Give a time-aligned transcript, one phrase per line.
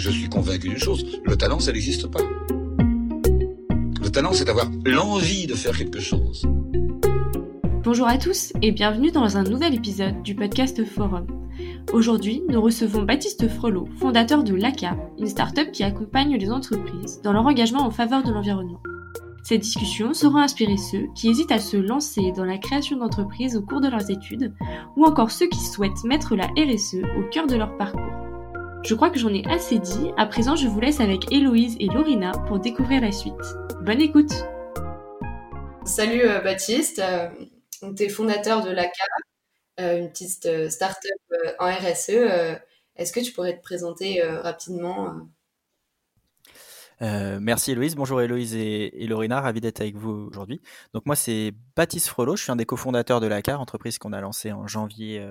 [0.00, 2.20] je suis convaincu d'une chose, le talent, ça n'existe pas.
[4.02, 6.46] Le talent, c'est d'avoir l'envie de faire quelque chose.
[7.84, 11.26] Bonjour à tous et bienvenue dans un nouvel épisode du podcast Forum.
[11.92, 17.34] Aujourd'hui, nous recevons Baptiste Frelot, fondateur de LACA, une start-up qui accompagne les entreprises dans
[17.34, 18.80] leur engagement en faveur de l'environnement.
[19.42, 23.62] Cette discussion saura inspirer ceux qui hésitent à se lancer dans la création d'entreprises au
[23.62, 24.54] cours de leurs études,
[24.96, 28.29] ou encore ceux qui souhaitent mettre la RSE au cœur de leur parcours.
[28.82, 31.86] Je crois que j'en ai assez dit, à présent je vous laisse avec Héloïse et
[31.86, 33.34] Lorina pour découvrir la suite.
[33.82, 34.32] Bonne écoute
[35.84, 37.28] Salut euh, Baptiste, euh,
[37.94, 39.04] tu es fondateur de l'ACA,
[39.80, 42.10] euh, une petite start-up en RSE.
[42.96, 45.28] Est-ce que tu pourrais te présenter rapidement
[47.00, 47.96] merci Héloïse.
[47.96, 50.60] Bonjour Héloïse et, Lorina, ravi d'être avec vous aujourd'hui.
[50.94, 54.20] Donc moi c'est Baptiste Frelot, je suis un des cofondateurs de l'ACA, entreprise qu'on a
[54.22, 55.24] lancée en janvier,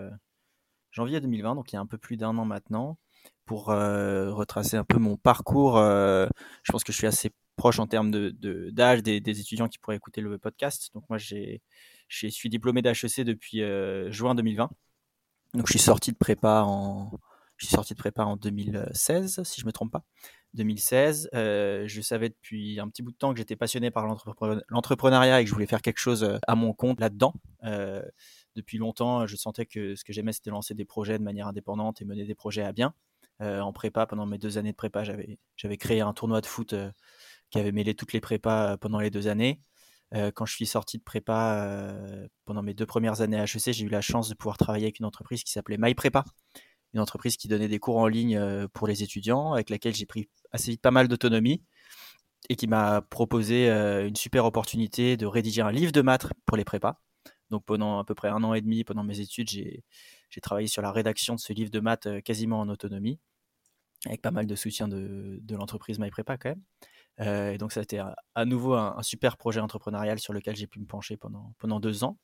[0.91, 2.97] janvier 2020, donc il y a un peu plus d'un an maintenant
[3.49, 5.79] pour euh, retracer un peu mon parcours.
[5.79, 6.27] Euh,
[6.61, 9.79] je pense que je suis assez proche en termes d'âge de, d'âge des, étudiants qui
[9.79, 10.91] pourraient écouter le podcast.
[10.93, 11.57] Donc moi, je
[12.07, 14.69] suis diplômé d'HEC depuis euh, juin 2020.
[15.55, 17.09] Donc je suis sorti de prépa en,
[17.57, 20.03] je suis sorti de prépa en 2016, si je me trompe pas.
[20.53, 24.05] 2016, je savais depuis un petit bout de temps que j'étais passionné par
[24.69, 27.33] l'entrepreneuriat et que je voulais faire quelque chose à mon compte là-dedans.
[28.55, 31.99] depuis longtemps, je sentais que ce que j'aimais, c'était lancer des projets de manière indépendante
[32.03, 32.93] et mener des projets à bien.
[33.41, 36.73] Euh, en prépa, pendant mes deux années de prépa, j'avais, créé un tournoi de foot
[36.73, 36.91] euh,
[37.51, 39.61] qui avait mêlé toutes les prépas euh, pendant les deux années.
[40.35, 41.87] quand je suis sorti de prépa,
[42.45, 44.99] pendant mes deux premières années à HEC, j'ai eu la chance de pouvoir travailler avec
[44.99, 46.23] une entreprise qui s'appelait MyPrépa,
[46.93, 50.27] une entreprise qui donnait des cours en ligne pour les étudiants, avec laquelle j'ai pris
[50.51, 51.63] assez vite pas mal d'autonomie
[52.49, 56.65] et qui m'a proposé une super opportunité de rédiger un livre de maths pour les
[56.65, 56.99] prépas.
[57.51, 60.81] Donc pendant à peu près un an et demi, pendant mes études, j'ai travaillé sur
[60.81, 63.19] la rédaction de ce livre de maths quasiment en autonomie
[64.05, 66.61] avec pas mal de soutien de, de l'entreprise MyPrepa quand même.
[67.21, 70.67] Euh, et donc ça a été à, nouveau un, super projet entrepreneurial sur lequel j'ai
[70.67, 72.17] pu me pencher pendant, pendant deux ans.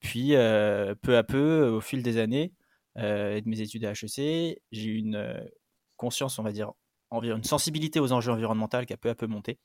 [0.00, 2.52] Puis euh, peu à peu, au fil des années
[2.98, 5.48] euh, et de mes études à HEC, j'ai eu une
[5.96, 6.72] conscience, on va dire,
[7.12, 9.58] une sensibilité aux enjeux environnementaux qui a peu à peu monté.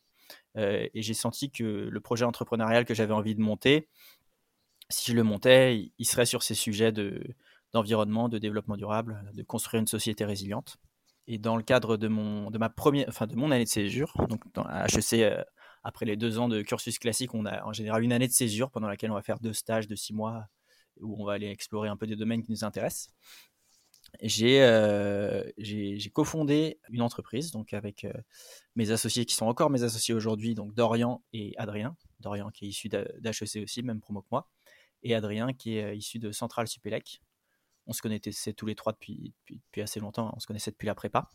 [0.56, 3.88] et j'ai senti que le projet entrepreneurial que j'avais envie de monter,
[4.90, 7.24] si je le montais, il, serait sur ces sujets de,
[7.74, 10.78] d'environnement, de développement durable, de construire une société résiliente.
[11.28, 14.14] Et dans le cadre de mon, de ma première, enfin de mon année de césure,
[14.30, 15.44] donc dans HEC, euh,
[15.84, 18.70] après les deux ans de cursus classique, on a en général une année de césure
[18.72, 20.46] pendant laquelle on va faire deux stages de six mois
[21.00, 23.10] où on va aller explorer un peu des domaines qui nous intéressent.
[24.22, 25.44] J'ai euh,
[26.14, 28.14] cofondé une entreprise donc avec euh,
[28.76, 31.98] mes associés qui sont encore mes associés aujourd'hui, donc Dorian et Adrien.
[32.20, 34.50] Dorian qui est issu d'HEC aussi, même promo que moi,
[35.04, 37.22] et Adrien qui est issu de Centrale Supélec,
[37.88, 39.34] on se connaissait tous les trois depuis,
[39.78, 40.32] assez longtemps.
[40.36, 41.30] On se connaissait depuis la prépa.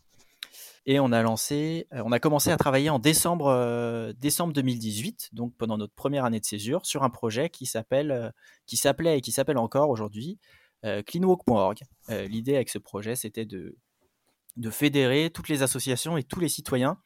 [0.85, 5.29] Et on a lancé, euh, on a commencé à travailler en décembre, euh, décembre 2018,
[5.33, 8.29] donc pendant notre première année de césure, sur un projet qui s'appelle, euh,
[8.65, 10.39] qui s'appelait et qui s'appelle encore aujourd'hui
[11.05, 11.77] cleanwalk.org.
[12.09, 13.77] L'idée avec ce projet, c'était de,
[14.71, 16.97] fédérer toutes les associations et tous les citoyens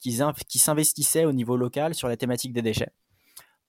[0.00, 2.90] qui s'investissaient au niveau local sur la thématique des déchets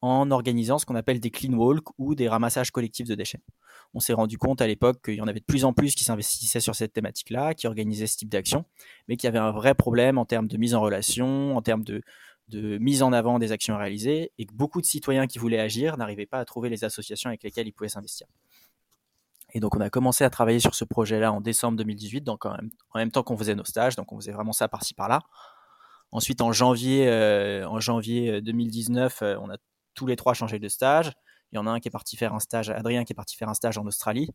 [0.02, 3.42] en organisant ce qu'on appelle des clean walks ou des ramassages collectifs de déchets.
[3.94, 6.04] On s'est rendu compte à l'époque qu'il y en avait de plus en plus qui
[6.04, 8.66] s'investissaient sur cette thématique-là, qui organisaient ce type d'action,
[9.08, 11.84] mais qu'il y avait un vrai problème en termes de mise en relation, en termes
[11.84, 12.02] de,
[12.80, 16.26] mise en avant des actions réalisées, et que beaucoup de citoyens qui voulaient agir n'arrivaient
[16.26, 18.28] pas à trouver les associations avec lesquelles ils pouvaient s'investir.
[19.54, 22.56] Et donc on a commencé à travailler sur ce projet-là en décembre 2018, donc en
[22.96, 25.22] même, temps qu'on faisait nos stages, donc on faisait vraiment ça par-ci par-là.
[26.14, 29.56] Ensuite, en janvier, euh, en janvier 2019, euh, on a
[29.94, 31.14] tous les trois changé de stage.
[31.52, 33.36] Il y en a un qui est parti faire un stage, Adrien qui est parti
[33.36, 34.30] faire un stage en Australie,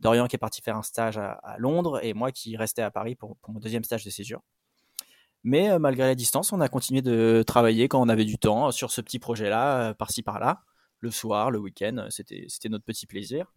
[0.00, 3.14] Dorian qui est parti faire un stage à, Londres et moi qui restais à Paris
[3.14, 4.42] pour, mon deuxième stage de césure.
[5.44, 8.70] Mais euh, malgré la distance, on a continué de travailler quand on avait du temps
[8.70, 10.62] sur ce petit projet-là, euh, par-ci par-là,
[11.00, 13.52] le soir, le week-end, c'était notre petit plaisir.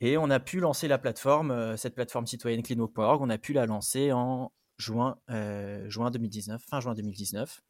[0.00, 3.52] Et on a pu lancer la plateforme, euh, cette plateforme citoyenne clino.org, on a pu
[3.52, 7.60] la lancer en juin 2019, fin juin 2019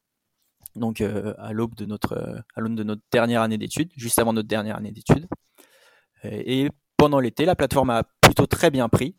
[0.79, 4.19] donc euh, à l'aube de notre euh, à l'aube de notre dernière année d'études, juste
[4.19, 5.29] avant notre dernière année d'études.
[6.25, 9.17] Euh, et pendant l'été, la plateforme a plutôt très bien pris.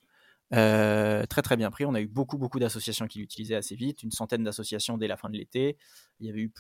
[0.52, 1.86] très très bien pris.
[1.86, 5.16] On a eu beaucoup beaucoup d'associations qui l'utilisaient assez vite, une centaine d'associations dès la
[5.18, 5.78] fin de l'été.
[6.20, 6.52] Il y avait eu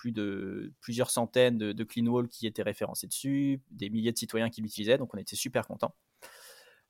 [0.79, 4.61] plusieurs centaines de, de clean wall qui étaient référencés dessus, des milliers de citoyens qui
[4.61, 5.95] l'utilisaient, donc on était super contents.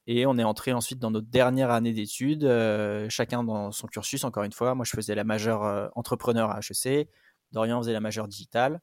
[0.08, 2.48] Et on est entré ensuite dans notre dernière année d'études,
[3.10, 4.24] chacun dans son cursus.
[4.24, 7.08] Encore une fois, moi je faisais la majeure entrepreneur à HEC.
[7.52, 8.82] Dorian faisait la majeure digitale.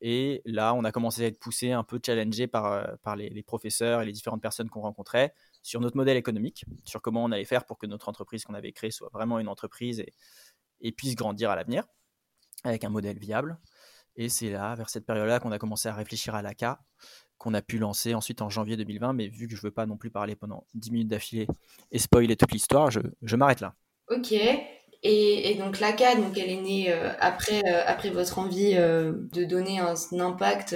[0.00, 3.42] Et là, on a commencé à être poussé, un peu challengé par, euh, par les,
[3.42, 5.32] professeurs et les différentes personnes qu'on rencontrait
[5.62, 8.72] sur notre modèle économique, sur comment on allait faire pour que notre entreprise qu'on avait
[8.72, 10.04] créée soit vraiment une entreprise
[10.80, 11.84] et, puisse grandir à l'avenir
[12.64, 13.58] avec un modèle viable.
[14.16, 16.84] Et c'est là, vers cette période-là, qu'on a commencé à réfléchir à l'ACA,
[17.38, 19.14] qu'on a pu lancer ensuite en janvier 2020.
[19.14, 21.46] Mais vu que je ne veux pas non plus parler pendant 10 minutes d'affilée
[21.90, 23.74] et spoiler toute l'histoire, je, je m'arrête là.
[24.08, 24.34] Ok.
[25.06, 29.44] Et, donc l'ACA, donc elle est née euh, après, euh, après votre envie euh, de
[29.44, 30.74] donner un, impact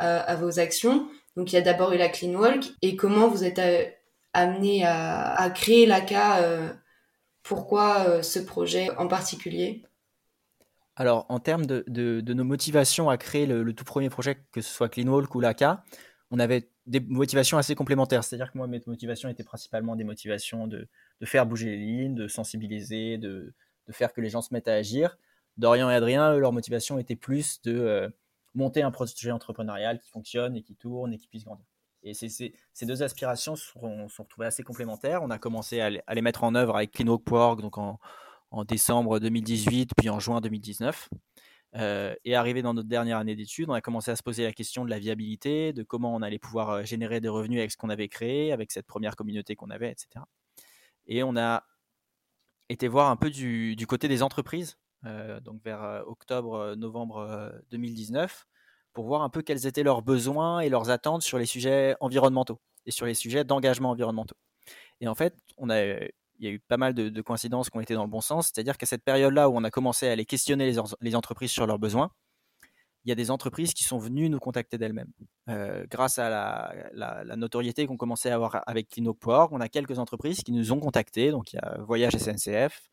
[0.00, 1.08] à, vos actions.
[1.36, 2.64] Donc il y a d'abord eu la Clean Walk.
[2.82, 3.60] Et comment vous êtes
[4.32, 6.74] amené à, créer l'ACA
[7.44, 9.84] Pourquoi ce projet en particulier?
[10.96, 14.88] Alors, en termes de, nos motivations à créer le, tout premier projet, que ce soit
[14.88, 15.84] Cleanwalk ou l'ACA,
[16.32, 18.24] on avait des motivations assez complémentaires.
[18.24, 20.88] C'est-à-dire que moi, mes motivations étaient principalement des motivations de,
[21.26, 23.54] faire bouger les lignes, de sensibiliser, de,
[23.90, 25.18] faire que les gens se mettent à agir.
[25.58, 28.08] Dorian et Adrien, leur motivation était plus de euh,
[28.54, 31.66] monter un projet entrepreneurial qui fonctionne et qui tourne et qui puisse grandir.
[32.04, 32.52] Et ces
[32.82, 35.22] deux aspirations sont, sont retrouvées assez complémentaires.
[35.22, 37.70] On a commencé à, les mettre en œuvre avec Cleanwalk.org,
[38.50, 41.08] en décembre 2018, puis en juin 2019.
[41.74, 44.52] Euh, et arrivé dans notre dernière année d'études, on a commencé à se poser la
[44.52, 47.78] question de la viabilité, de comment on allait pouvoir euh, générer des revenus avec ce
[47.78, 50.24] qu'on avait créé, avec cette première communauté qu'on avait, etc.
[51.06, 51.64] Et on a
[52.68, 58.46] été voir un peu du, côté des entreprises, euh, donc vers octobre, novembre 2019,
[58.92, 62.60] pour voir un peu quels étaient leurs besoins et leurs attentes sur les sujets environnementaux
[62.86, 64.36] et sur les sujets d'engagement environnementaux.
[65.00, 65.68] Et en fait, on
[66.42, 68.46] il y a eu pas mal de, coïncidences qui ont été dans le bon sens.
[68.52, 71.78] C'est-à-dire qu'à cette période-là où on a commencé à aller questionner les, entreprises sur leurs
[71.78, 72.10] besoins,
[73.04, 75.12] il y a des entreprises qui sont venues nous contacter d'elles-mêmes.
[75.48, 76.28] Euh, grâce à
[76.92, 80.78] la, notoriété qu'on commençait à avoir avec Clino.org, on a quelques entreprises qui nous ont
[80.78, 81.30] contactés.
[81.30, 82.90] Donc il y a Voyage SNCF,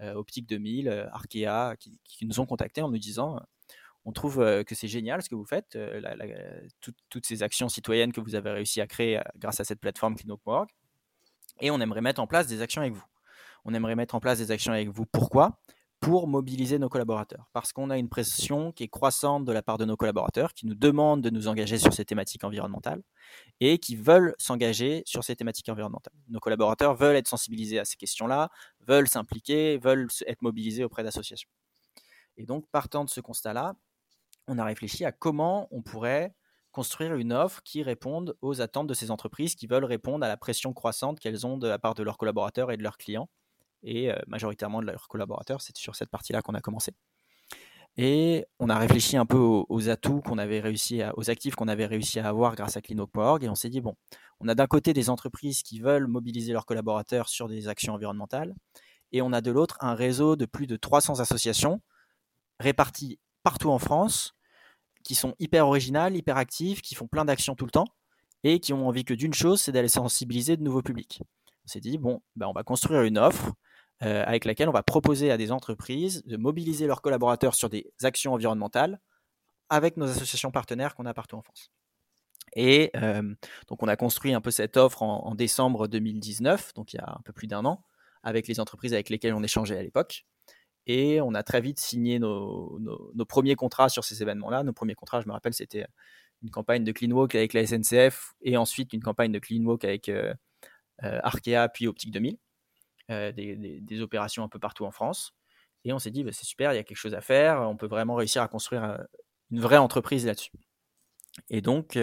[0.00, 3.40] euh, Optique 2000, euh, Arkea, qui, nous ont contactés en nous disant
[4.04, 5.76] on trouve que c'est génial ce que vous faites,
[6.80, 10.68] toutes ces actions citoyennes que vous avez réussi à créer grâce à cette plateforme Clino.org.
[11.60, 13.04] Et on aimerait mettre en place des actions avec vous.
[13.66, 15.04] On aimerait mettre en place des actions avec vous.
[15.04, 15.58] Pourquoi?
[16.00, 17.50] Pour mobiliser nos collaborateurs.
[17.52, 20.66] Parce qu'on a une pression qui est croissante de la part de nos collaborateurs, qui
[20.66, 23.02] nous demandent de nous engager sur ces thématiques environnementales
[23.60, 26.14] et qui veulent s'engager sur ces thématiques environnementales.
[26.28, 28.50] Nos collaborateurs veulent être sensibilisés à ces questions-là,
[28.86, 31.50] veulent s'impliquer, veulent être mobilisés auprès d'associations.
[32.36, 33.74] Et donc, partant de ce constat-là,
[34.46, 36.34] on a réfléchi à comment on pourrait
[36.72, 40.36] construire une offre qui réponde aux attentes de ces entreprises qui veulent répondre à la
[40.36, 43.28] pression croissante qu'elles ont de la part de leurs collaborateurs et de leurs clients,
[43.82, 45.60] et euh, majoritairement de leurs collaborateurs.
[45.60, 46.92] C'est sur cette partie-là qu'on a commencé.
[47.96, 51.66] Et on a réfléchi un peu aux, atouts qu'on avait réussi à, aux actifs qu'on
[51.66, 53.96] avait réussi à avoir grâce à Clino.org et on s'est dit bon,
[54.38, 58.54] on a d'un côté des entreprises qui veulent mobiliser leurs collaborateurs sur des actions environnementales
[59.10, 61.80] et on a de l'autre un réseau de plus de 300 associations
[62.60, 64.34] réparties partout en France
[65.02, 67.86] qui sont hyper originales, hyper actives, qui font plein d'actions tout le temps
[68.44, 71.20] et qui ont envie que d'une chose, c'est d'aller sensibiliser de nouveaux publics.
[71.64, 73.52] On s'est dit, bon, ben on va construire une offre
[74.02, 77.92] euh, avec laquelle on va proposer à des entreprises de mobiliser leurs collaborateurs sur des
[78.02, 79.00] actions environnementales
[79.70, 81.70] avec nos associations partenaires qu'on a partout en France.
[82.54, 83.34] Et euh,
[83.68, 87.10] donc on a construit un peu cette offre en, décembre 2019, donc il y a
[87.10, 87.84] un peu plus d'un an,
[88.22, 90.24] avec les entreprises avec lesquelles on échangeait à l'époque.
[90.86, 92.78] Et on a très vite signé nos,
[93.28, 94.62] premiers contrats sur ces événements-là.
[94.62, 95.84] Nos premiers contrats, je me rappelle, c'était
[96.42, 99.84] une campagne de Clean Walk avec la SNCF et ensuite une campagne de Clean Walk
[99.84, 100.32] avec euh,
[101.02, 102.38] euh, Arkea puis Optique 2000.
[103.10, 105.34] Euh, des, opérations un peu partout en France.
[105.84, 107.76] Et on s'est dit, bah, c'est super, il y a quelque chose à faire, on
[107.76, 108.98] peut vraiment réussir à construire
[109.50, 110.52] une vraie entreprise là-dessus.
[111.48, 111.98] Et donc,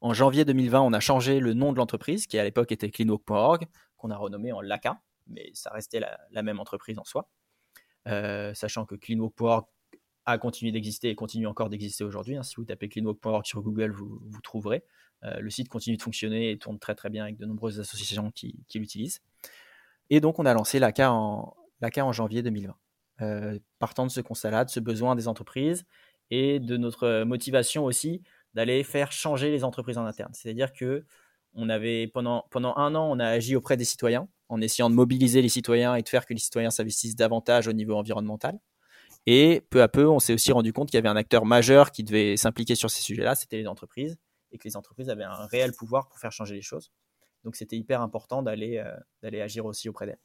[0.00, 3.66] en janvier 2020, on a changé le nom de l'entreprise, qui à l'époque était cleanwalk.org,
[3.96, 7.30] qu'on a renommé en LACA, mais ça restait la même entreprise en soi.
[8.08, 9.66] Euh, sachant que CleanWalk.org
[10.26, 12.36] a continué d'exister et continue encore d'exister aujourd'hui.
[12.36, 12.42] Hein.
[12.42, 14.84] Si vous tapez CleanWalk.org sur Google, vous, vous trouverez.
[15.24, 18.30] Euh, le site continue de fonctionner et tourne très très bien avec de nombreuses associations
[18.30, 19.20] qui, l'utilisent.
[20.10, 22.74] Et donc on a lancé l'ACA en, en janvier 2020.
[23.22, 25.84] Euh, partant de ce constat-là, de ce besoin des entreprises
[26.30, 28.22] et de notre motivation aussi
[28.54, 30.32] d'aller faire changer les entreprises en interne.
[30.34, 31.04] C'est-à-dire que
[32.12, 35.48] pendant, pendant un an, on a agi auprès des citoyens en essayant de mobiliser les
[35.48, 38.58] citoyens et de faire que les citoyens s'investissent davantage au niveau environnemental.
[39.26, 41.92] Et peu à peu, on s'est aussi rendu compte qu'il y avait un acteur majeur
[41.92, 44.16] qui devait s'impliquer sur ces sujets-là, c'était les entreprises,
[44.50, 46.90] et que les entreprises avaient un réel pouvoir pour faire changer les choses.
[47.44, 50.18] Donc c'était hyper important d'aller euh, d'aller agir aussi auprès d'elles.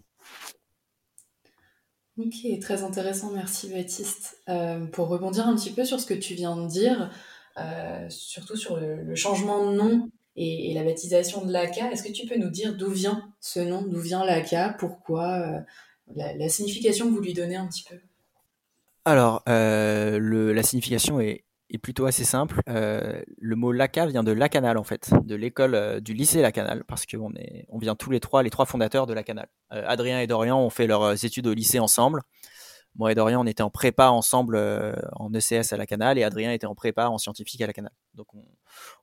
[2.17, 4.41] Ok, très intéressant, merci Baptiste.
[4.47, 7.11] Euh, pour rebondir un petit peu sur ce que tu viens de dire,
[7.57, 11.91] euh, surtout sur le, changement de nom et, la baptisation de l'ACA.
[11.91, 15.59] Est-ce que tu peux nous dire d'où vient ce nom, d'où vient l'ACA, pourquoi, euh,
[16.15, 17.95] la, signification que vous lui donnez un petit peu?
[19.05, 22.61] Alors, euh, la signification est est plutôt assez simple.
[22.69, 26.83] Euh, le mot LACA vient de Lacanal en fait, de l'école euh, du lycée Lacanal,
[26.85, 29.47] parce qu'on est, on vient tous les trois, les trois fondateurs de Lacanal.
[29.73, 32.21] Euh, Adrien et Dorian ont fait leurs études au lycée ensemble.
[32.97, 34.57] Moi et Dorian, on était en prépa ensemble
[35.17, 37.91] en ECS à Lacanal et Adrien était en prépa en scientifique à Lacanal.
[38.13, 38.45] Donc on,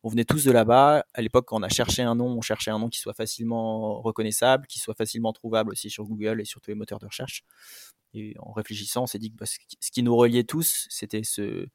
[0.03, 1.05] on venait tous de là-bas.
[1.13, 4.01] À l'époque, quand on a cherché un nom, on cherchait un nom qui soit facilement
[4.01, 7.45] reconnaissable, qui soit facilement trouvable aussi sur Google et sur tous les moteurs de recherche.
[8.15, 11.67] Et en réfléchissant, on s'est dit que bah, ce qui nous reliait tous, c'était ce,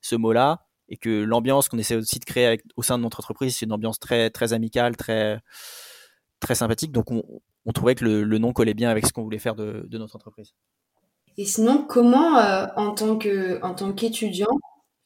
[0.00, 3.56] ce mot-là et que l'ambiance qu'on essaie aussi de créer au sein de notre entreprise,
[3.56, 5.40] c'est une ambiance très, très amicale, très,
[6.40, 6.92] très sympathique.
[6.92, 10.16] Donc, on, trouvait que le, nom collait bien avec ce qu'on voulait faire de, notre
[10.16, 10.54] entreprise.
[11.36, 14.58] Et sinon, comment, euh, en tant qu'étudiant,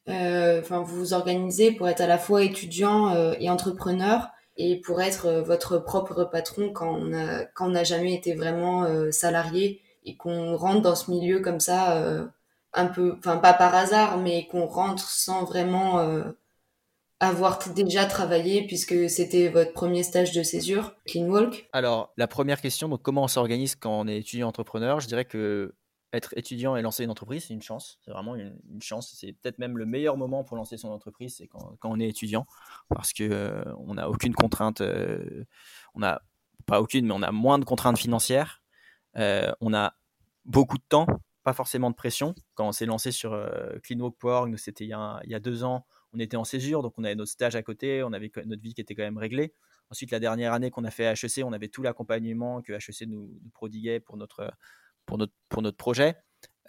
[0.08, 5.00] euh, vous vous organisez pour être à la fois étudiant euh, et entrepreneur et pour
[5.00, 7.11] être votre propre patron quand on
[7.54, 12.28] quand on n'a jamais été vraiment salarié et qu'on rentre dans ce milieu comme ça
[12.75, 16.25] un peu, enfin pas par hasard, mais qu'on rentre sans vraiment euh,
[17.21, 22.88] avoir déjà travaillé puisque c'était votre premier stage de césure, Cleanwalk Alors, la première question,
[22.88, 25.00] donc comment on s'organise quand on est étudiant entrepreneur?
[25.00, 25.75] Je dirais que
[26.14, 27.99] être étudiant et lancer une entreprise, c'est une chance.
[28.05, 29.14] C'est vraiment une, chance.
[29.19, 32.47] C'est peut-être même le meilleur moment pour lancer son entreprise, c'est quand, on est étudiant,
[32.91, 34.83] parce que euh, on n'a aucune contrainte.
[34.83, 35.45] Euh,
[35.95, 36.21] on n'a
[36.67, 38.62] pas aucune, mais on a moins de contraintes financières.
[39.14, 39.95] on a
[40.45, 41.07] beaucoup de temps
[41.42, 42.34] pas forcément de pression.
[42.54, 46.18] Quand on s'est lancé sur euh, CleanWalk.org, c'était il, il, y a deux ans, on
[46.18, 48.80] était en césure, donc on avait notre stage à côté, on avait notre vie qui
[48.80, 49.54] était quand même réglée.
[49.90, 53.08] Ensuite, la dernière année qu'on a fait à HEC, on avait tout l'accompagnement que HEC
[53.08, 54.50] nous, prodiguait pour notre,
[55.06, 56.16] pour notre, pour notre projet.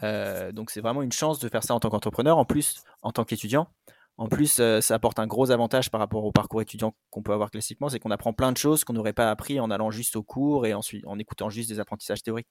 [0.02, 3.12] Euh, donc c'est vraiment une chance de faire ça en tant qu'entrepreneur, en plus en
[3.12, 3.70] tant qu'étudiant.
[4.18, 7.34] En plus, euh, ça apporte un gros avantage par rapport au parcours étudiant qu'on peut
[7.34, 10.16] avoir classiquement, c'est qu'on apprend plein de choses qu'on n'aurait pas appris en allant juste
[10.16, 12.48] au cours et en écoutant juste des apprentissages théoriques.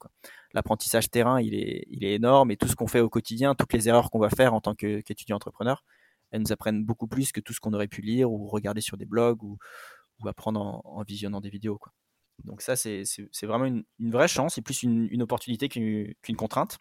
[0.54, 4.10] L'apprentissage terrain, il est, énorme et tout ce qu'on fait au quotidien, toutes les erreurs
[4.10, 5.84] qu'on va faire en tant qu'étudiant entrepreneur,
[6.32, 8.96] elles nous apprennent beaucoup plus que tout ce qu'on aurait pu lire ou regarder sur
[8.96, 9.58] des blogs ou,
[10.26, 11.80] apprendre en, visionnant des vidéos.
[12.44, 13.04] Donc ça, c'est
[13.42, 16.80] vraiment une, vraie chance et plus une opportunité qu'une contrainte.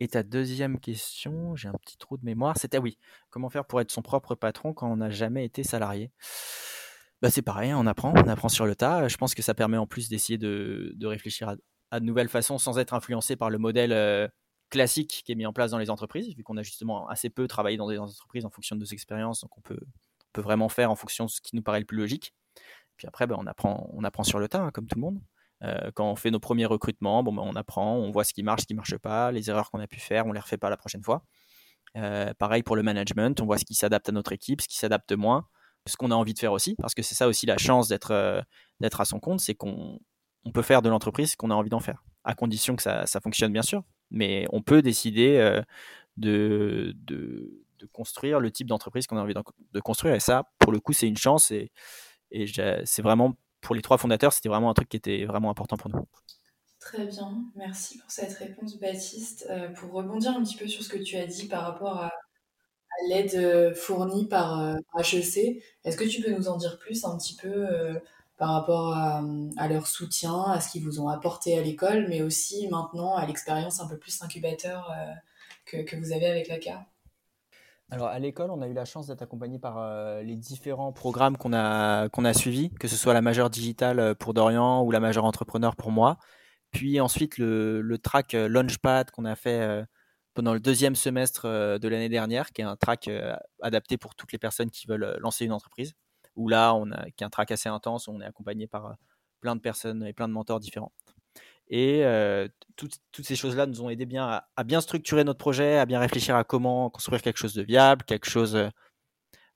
[0.00, 2.98] Et ta deuxième question, j'ai un petit trou de mémoire, c'était oui,
[3.30, 6.10] comment faire pour être son propre patron quand on n'a jamais été salarié?
[7.22, 9.08] Bah, C'est pareil, on apprend, on apprend sur le tas.
[9.08, 11.54] Je pense que ça permet en plus d'essayer de, réfléchir
[11.90, 14.30] à, de nouvelles façons sans être influencé par le modèle
[14.70, 17.46] classique qui est mis en place dans les entreprises, vu qu'on a justement assez peu
[17.46, 19.78] travaillé dans des entreprises en fonction de nos expériences, donc on peut,
[20.32, 22.34] peut vraiment faire en fonction de ce qui nous paraît le plus logique.
[22.96, 25.20] Puis après, bah, on, apprend, on apprend sur le tas, hein, comme tout le monde.
[25.64, 28.42] Euh, quand on fait nos premiers recrutements, bon, ben, on apprend, on voit ce qui
[28.42, 30.40] marche, ce qui ne marche pas, les erreurs qu'on a pu faire, on ne les
[30.40, 31.24] refait pas la prochaine fois.
[31.96, 34.76] Euh, pareil pour le management, on voit ce qui s'adapte à notre équipe, ce qui
[34.76, 35.46] s'adapte moins,
[35.86, 38.10] ce qu'on a envie de faire aussi, parce que c'est ça aussi la chance d'être
[38.10, 38.40] euh,
[38.80, 40.00] d'être à son compte, c'est qu'on
[40.44, 43.06] on peut faire de l'entreprise ce qu'on a envie d'en faire, à condition que ça,
[43.06, 45.62] ça, fonctionne bien sûr, mais on peut décider
[46.18, 50.72] de, de, de, construire le type d'entreprise qu'on a envie de construire, et ça, pour
[50.72, 51.70] le coup, c'est une chance, et,
[52.30, 52.46] et
[52.84, 55.90] c'est vraiment pour les trois fondateurs, c'était vraiment un truc qui était vraiment important pour
[55.90, 56.06] nous.
[56.78, 59.46] Très bien, merci pour cette réponse Baptiste.
[59.50, 62.12] Euh, pour rebondir un petit peu sur ce que tu as dit par rapport à,
[63.08, 67.16] l'aide euh, fournie par HEC, euh, est-ce que tu peux nous en dire plus un
[67.16, 67.66] petit peu
[68.36, 72.68] par rapport à, leur soutien, à ce qu'ils vous ont apporté à l'école, mais aussi
[72.68, 74.92] maintenant à l'expérience un peu plus incubateur
[75.64, 76.84] que, que, vous avez avec la CAR
[77.90, 81.36] alors à l'école, on a eu la chance d'être accompagné par euh, les différents programmes
[81.36, 84.90] qu'on a, qu'on a suivis, que ce soit la majeure digitale euh, pour Dorian ou
[84.90, 86.18] la majeure entrepreneur pour moi.
[86.72, 89.86] Puis ensuite le, track euh, Launchpad qu'on a fait
[90.34, 93.08] pendant le deuxième semestre de l'année dernière, qui est un track
[93.62, 95.94] adapté pour toutes les personnes qui veulent lancer une entreprise.
[96.34, 98.96] Où là, on a, qui est un track assez intense, on est accompagné par
[99.40, 100.90] plein de personnes et plein de mentors différents.
[101.68, 105.86] Et euh, toutes, ces choses-là nous ont aidé bien à, bien structurer notre projet, à
[105.86, 108.68] bien réfléchir à comment construire quelque chose de viable, quelque chose euh,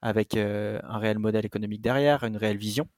[0.00, 2.88] avec euh, un réel modèle économique derrière, une réelle vision.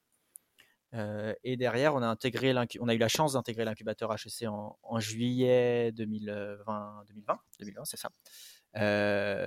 [1.45, 7.05] et derrière, on a, intégré a eu la chance d'intégrer l'incubateur HEC en, juillet 2020,
[7.09, 8.11] 2020, 2020 c'est ça.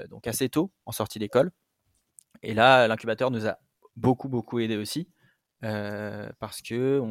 [0.08, 1.52] donc assez tôt, en sortie d'école.
[2.42, 3.58] Et là, l'incubateur nous a
[3.96, 5.10] beaucoup, beaucoup aidé aussi.
[5.62, 7.02] parce que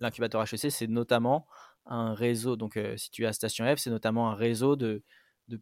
[0.00, 1.46] l'incubateur HEC, c'est notamment
[1.86, 5.02] un réseau, donc euh, situé à Station F, c'est notamment un réseau de,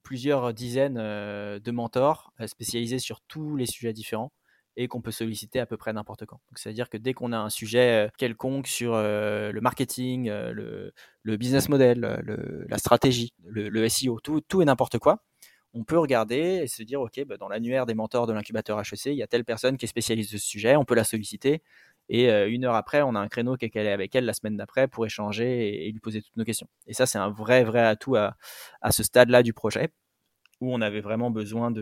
[0.03, 4.33] plusieurs dizaines euh, de mentors euh, spécialisés sur tous les sujets différents
[4.77, 6.41] et qu'on peut solliciter à peu près n'importe quand.
[6.55, 12.01] C'est-à-dire que dès qu'on a un sujet quelconque sur le marketing, le, le, business model,
[12.69, 15.25] la stratégie, le, SEO, tout, tout et n'importe quoi,
[15.75, 19.07] on peut regarder et se dire, OK, bah, dans l'annuaire des mentors de l'incubateur HEC,
[19.07, 21.63] il y a telle personne qui est spécialiste de ce sujet, on peut la solliciter
[22.09, 24.35] et euh, une heure après, on a un créneau qui est calé avec elle la
[24.35, 26.69] semaine d'après pour échanger et, lui poser toutes nos questions.
[26.87, 28.37] Et ça, c'est un vrai, vrai atout à,
[28.91, 29.91] ce stade-là du projet
[30.61, 31.73] où on avait vraiment besoin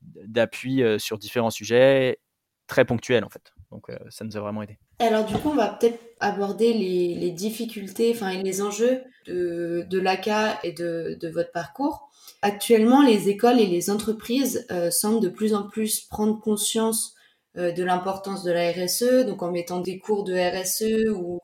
[0.00, 2.18] d'appui sur différents sujets
[2.66, 3.52] très ponctuels en fait.
[3.70, 4.78] Donc ça nous a vraiment aidé.
[4.98, 10.72] Alors du coup, on va peut-être aborder les, difficultés, enfin les enjeux de, l'ACA et
[10.72, 12.08] de, votre parcours.
[12.40, 17.14] Actuellement, les écoles et les entreprises semblent de plus en plus prendre conscience
[17.54, 21.40] de l'importance de la RSE, donc en mettant des cours de RSE ou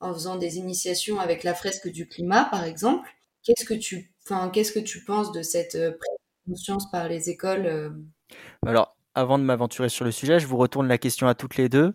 [0.00, 3.08] en faisant des initiations avec la fresque du climat, par exemple.
[3.42, 5.92] Qu'est-ce que tu, enfin, qu'est-ce que tu penses de cette euh,
[6.46, 7.90] conscience par les écoles euh?
[8.66, 11.68] Alors, avant de m'aventurer sur le sujet, je vous retourne la question à toutes les
[11.68, 11.92] deux.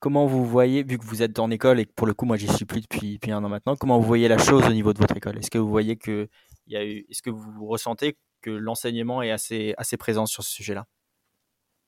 [0.00, 2.36] Comment vous voyez, vu que vous êtes en école et que pour le coup, moi,
[2.36, 4.92] j'y suis plus depuis, depuis, un an maintenant, comment vous voyez la chose au niveau
[4.92, 5.38] de votre école?
[5.38, 6.28] Est-ce que vous voyez que
[6.66, 10.42] il y a eu, est-ce que vous ressentez que l'enseignement est assez, assez présent sur
[10.42, 10.86] ce sujet-là?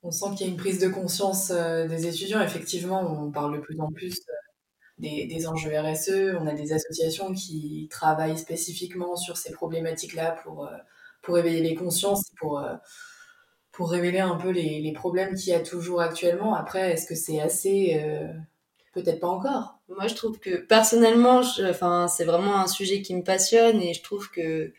[0.05, 2.41] On sent qu'il y a une prise de conscience euh, des étudiants.
[2.43, 4.21] Effectivement, on parle de plus en plus
[4.99, 10.77] des, enjeux RSE, on a des associations qui travaillent spécifiquement sur ces problématiques-là pour, euh,
[11.23, 12.75] pour éveiller les consciences, pour, euh,
[13.81, 16.55] révéler un peu les, problèmes qu'il y a toujours actuellement.
[16.55, 18.33] Après, est-ce que c'est assez euh,
[18.93, 19.81] Peut-être pas encore.
[19.89, 24.31] Moi, je trouve que personnellement, c'est vraiment un sujet qui me passionne et je trouve
[24.31, 24.73] que,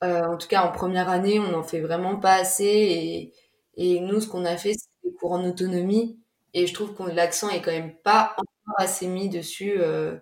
[0.00, 3.34] en tout cas, en première année, on n'en fait vraiment pas assez.
[3.76, 6.18] Et nous, ce qu'on a fait, c'est des cours en autonomie.
[6.54, 8.36] Et je trouve que l'accent est quand même pas
[8.76, 10.18] assez mis dessus, euh,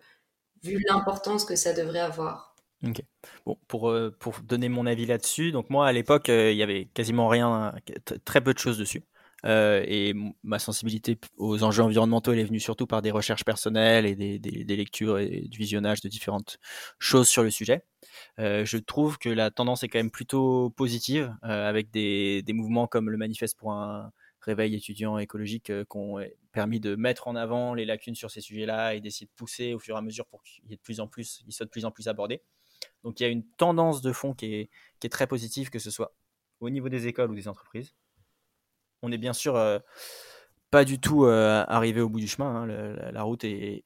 [0.63, 2.55] vu l'importance que ça devrait avoir.
[2.87, 3.03] Ok.
[3.45, 6.63] Bon, pour, euh, pour donner mon avis là-dessus, donc moi à l'époque, euh, il y
[6.63, 7.75] avait quasiment rien,
[8.25, 9.03] très peu de choses dessus.
[9.45, 14.39] Et ma sensibilité aux enjeux environnementaux, elle est venue surtout par des recherches personnelles et
[14.39, 16.59] des, lectures et du visionnage de différentes
[16.99, 17.85] choses sur le sujet.
[18.39, 23.17] je trouve que la tendance est quand même plutôt positive, avec des, mouvements comme le
[23.17, 26.19] manifeste pour un réveil étudiant écologique qui ont
[26.53, 29.79] permis de mettre en avant les lacunes sur ces sujets-là et d'essayer de pousser au
[29.79, 31.85] fur et à mesure pour qu'il y ait de plus en plus, soient de plus
[31.85, 32.43] en plus abordés.
[33.05, 34.69] Donc il y a une tendance de fond qui
[35.03, 36.15] est très positive, que ce soit
[36.61, 37.95] au niveau des écoles ou des entreprises.
[39.03, 39.79] On est bien sûr euh,
[40.71, 42.63] pas du tout euh, arrivé au bout du chemin.
[42.63, 42.67] Hein.
[43.13, 43.85] la, route est,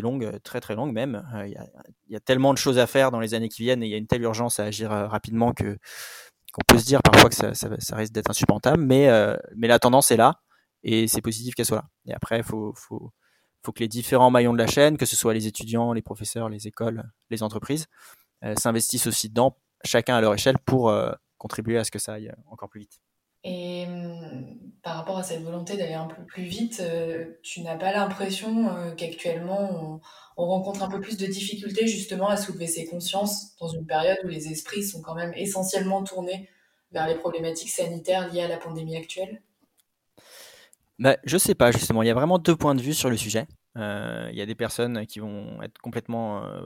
[0.00, 1.26] longue, très très longue même.
[1.34, 3.86] Euh, il y, a tellement de choses à faire dans les années qui viennent et
[3.86, 5.78] il y a une telle urgence à agir rapidement que
[6.52, 9.08] qu'on peut se dire parfois que ça, risque d'être insupportable, mais,
[9.56, 10.40] la tendance est là
[10.84, 11.88] et c'est positif qu'elle soit là.
[12.06, 15.48] Et après, il faut, que les différents maillons de la chaîne, que ce soit les
[15.48, 17.86] étudiants, les professeurs, les écoles, les entreprises,
[18.56, 20.94] s'investissent aussi dedans, chacun à leur échelle, pour
[21.38, 23.00] contribuer à ce que ça aille encore plus vite.
[23.44, 27.76] Et hum, par rapport à cette volonté d'aller un peu plus vite, euh, tu n'as
[27.76, 30.00] pas l'impression qu'actuellement on,
[30.36, 34.18] on, rencontre un peu plus de difficultés justement à soulever ses consciences dans une période
[34.24, 36.48] où les esprits sont quand même essentiellement tournés
[36.94, 39.42] vers les problématiques sanitaires liées à la pandémie actuelle?
[40.98, 42.02] Bah, je sais pas, justement.
[42.02, 43.46] Il y a vraiment deux points de vue sur le sujet.
[43.76, 46.60] Euh, il y a des personnes qui vont être complètement euh,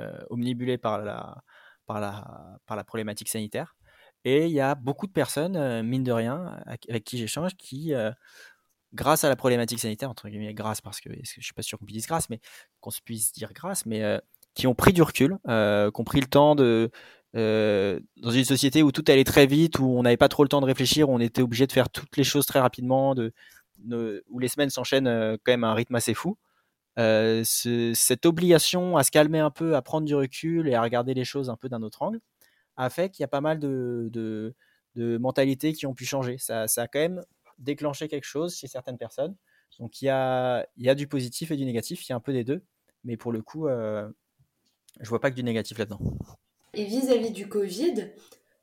[0.00, 1.42] euh, omnibulées par la,
[1.86, 3.76] par, la, par la problématique sanitaire.
[4.24, 7.92] Et il y a beaucoup de personnes, mine de rien, avec qui j'échange, qui,
[8.94, 11.84] grâce à la problématique sanitaire, entre guillemets, grâce, parce que, je suis pas sûr qu'on
[11.84, 12.40] puisse dire grâce, mais
[12.80, 14.20] qu'on se puisse dire grâce, mais
[14.54, 16.90] qui ont pris du recul, qui ont pris le temps de,
[17.36, 20.48] euh, dans une société où tout allait très vite, où on n'avait pas trop le
[20.48, 23.32] temps de réfléchir, où on était obligé de faire toutes les choses très rapidement, de,
[24.28, 26.36] où les semaines s'enchaînent euh, quand même à un rythme assez fou.
[26.96, 31.12] Euh, cette obligation à se calmer un peu, à prendre du recul et à regarder
[31.12, 32.20] les choses un peu d'un autre angle,
[32.76, 36.38] a fait qu'il y a pas mal de, de, mentalités qui ont pu changer.
[36.38, 37.24] Ça, ça, a quand même
[37.58, 39.34] déclenché quelque chose chez certaines personnes.
[39.78, 42.20] Donc il y a, y a du positif et du négatif, il y a un
[42.20, 42.62] peu des deux,
[43.02, 44.08] mais pour le coup, euh,
[45.00, 46.00] je vois pas que du négatif là-dedans.
[46.74, 48.12] Et vis-à-vis du Covid,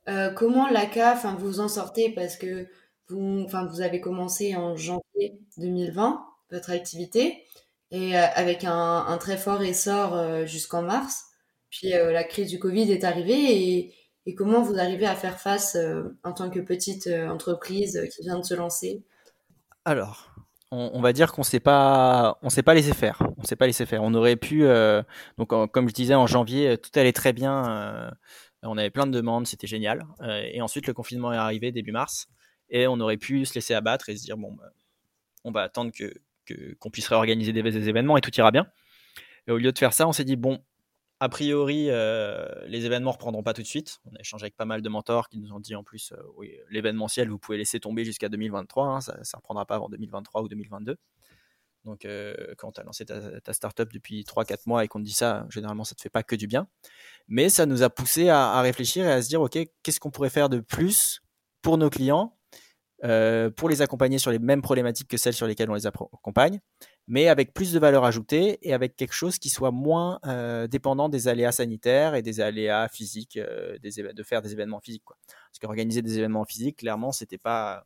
[0.08, 2.68] euh, comment l'ACA, enfin, vous en sortez parce que
[3.10, 7.46] vous, vous avez commencé en janvier 2020 votre activité
[7.92, 11.26] et euh, avec un, très fort essor euh, jusqu'en mars.
[11.70, 13.94] Puis la crise du Covid est arrivée
[14.26, 15.78] et comment vous arrivez à faire face
[16.24, 19.04] en tant que petite entreprise qui vient de se lancer?
[19.86, 20.32] Alors,
[20.72, 23.22] on, va dire qu'on on s'est pas laissé faire.
[23.38, 24.04] On s'est pas laissé faire.
[24.04, 25.04] On aurait pu, euh,
[25.38, 27.70] donc comme je disais en janvier, tout allait très bien.
[27.70, 28.12] Euh,
[28.64, 30.06] on avait plein de demandes, c'était génial.
[30.22, 32.30] Euh, et ensuite le confinement est arrivé début mars,
[32.70, 34.72] et on aurait pu se laisser abattre et se dire bon, bah,
[35.44, 36.14] on va attendre que
[36.82, 38.68] qu'on puisse réorganiser des, des, événements et tout ira bien.
[39.48, 40.62] Et au lieu de faire ça, on s'est dit bon,
[41.22, 44.00] a priori, euh, les événements reprendront pas tout de suite.
[44.12, 46.64] On a échangé avec pas mal de mentors qui nous ont dit en plus, euh,
[46.72, 50.48] l'événementiel, vous pouvez laisser tomber jusqu'à 2023, hein, ça ne reprendra pas avant 2023 ou
[50.48, 50.98] 2022.
[51.86, 55.06] Donc, euh, quand tu as lancé ta, ta startup depuis 3-4 mois et qu'on te
[55.06, 56.68] dit ça, généralement, ça ne te fait pas que du bien.
[57.28, 60.10] Mais ça nous a poussé à, à réfléchir et à se dire, OK, qu'est-ce qu'on
[60.10, 61.22] pourrait faire de plus
[61.62, 62.36] pour nos clients,
[63.56, 66.60] pour les accompagner sur les mêmes problématiques que celles sur lesquelles on les accompagne,
[67.08, 71.10] mais avec plus de valeur ajoutée et avec quelque chose qui soit moins euh, dépendant
[71.10, 75.04] des aléas sanitaires et des aléas physiques, euh, de faire des événements physiques.
[75.04, 75.18] Quoi.
[75.28, 77.86] Parce qu'organiser des événements physiques, clairement, c'était pas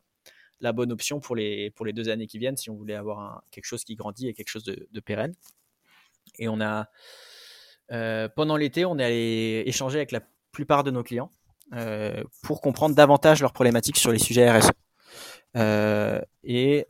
[0.60, 3.42] la bonne option pour les, pour les deux années qui viennent si on voulait avoir
[3.50, 5.34] quelque chose qui grandit et quelque chose de, pérenne.
[6.38, 6.88] Et on a,
[7.92, 10.20] euh, pendant l'été, on est allé échanger avec la
[10.52, 11.30] plupart de nos clients
[12.42, 14.70] pour comprendre davantage leurs problématiques sur les sujets RSE.
[16.44, 16.86] Et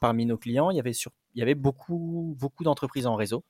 [0.00, 3.44] parmi nos clients, il y avait, sur, il y avait beaucoup, beaucoup d'entreprises en réseau.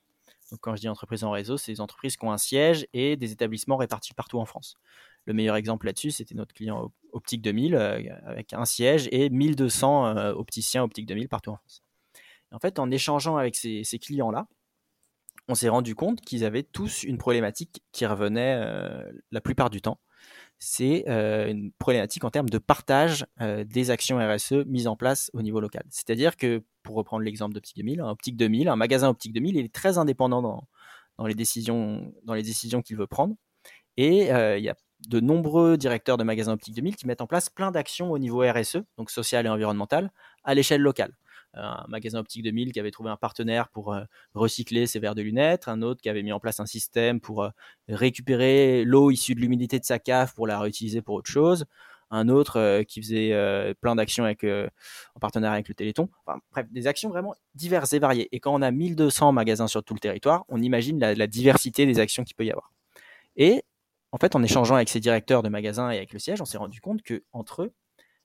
[0.51, 3.17] Donc, quand je dis entreprises en réseau, c'est des entreprises qui ont un siège et
[3.17, 4.77] des établissements répartis partout en France.
[5.25, 10.17] Le meilleur exemple là-dessus, c'était notre client Optique 2000 euh, avec un siège et 1200
[10.17, 11.83] euh, opticiens Optique 2000 partout en France.
[12.51, 14.47] en fait, en échangeant avec ces, clients-là,
[15.49, 19.81] on s'est rendu compte qu'ils avaient tous une problématique qui revenait euh, la plupart du
[19.81, 19.99] temps.
[20.65, 25.59] C'est une problématique en termes de partage des actions RSE mises en place au niveau
[25.59, 25.83] local.
[25.91, 29.65] C'est-à-dire que, pour reprendre l'exemple d'Optique 2000, un Optique 2000, un magasin Optique 2000, il
[29.65, 30.41] est très indépendant
[31.19, 33.35] dans, les décisions, dans les décisions qu'il veut prendre.
[33.97, 34.77] Et il y a
[35.09, 38.49] de nombreux directeurs de magasins Optique 2000 qui mettent en place plein d'actions au niveau
[38.49, 40.13] RSE, donc social et environnemental,
[40.45, 41.13] à l'échelle locale.
[41.55, 44.03] Un magasin Optique 2000 qui avait trouvé un partenaire pour euh,
[44.35, 47.45] recycler ses verres de lunettes, un autre qui avait mis en place un système pour
[47.45, 47.51] euh,
[47.89, 51.67] récupérer l'eau issue de l'humidité de sa cave pour la réutiliser pour autre chose,
[52.11, 56.09] un autre euh, qui faisait plein d'actions avec, en partenariat avec le Téléthon.
[56.53, 58.29] Bref, des actions vraiment diverses et variées.
[58.33, 61.87] Et quand on a 1200 magasins sur tout le territoire, on imagine la, la diversité
[61.87, 62.73] des actions qu'il peut y avoir.
[63.37, 63.65] Et
[64.13, 66.59] en fait, en échangeant avec ces directeurs de magasins et avec le siège, on s'est
[66.59, 67.73] rendu compte que entre eux,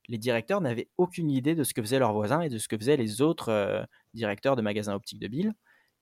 [0.09, 2.77] les directeurs n'avaient aucune idée de ce que faisaient leurs voisins et de ce que
[2.77, 5.53] faisaient les autres euh, directeurs de magasins optiques de Bill,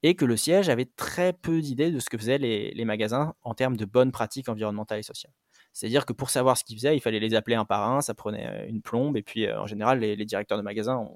[0.03, 3.55] et que le siège avait très peu d'idées de ce que faisaient les, magasins en
[3.55, 5.33] termes de bonnes pratiques environnementales et sociales.
[5.73, 8.13] C'est-à-dire que pour savoir ce qu'ils faisaient, il fallait les appeler un par un, ça
[8.13, 11.09] prenait euh, une plombe, et puis euh, en général, les, directeurs de magasins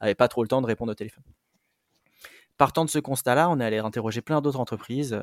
[0.00, 1.24] n'avaient pas trop le temps de répondre au téléphone.
[2.58, 5.20] Partant de ce constat-là, on est allé interroger plein d'autres entreprises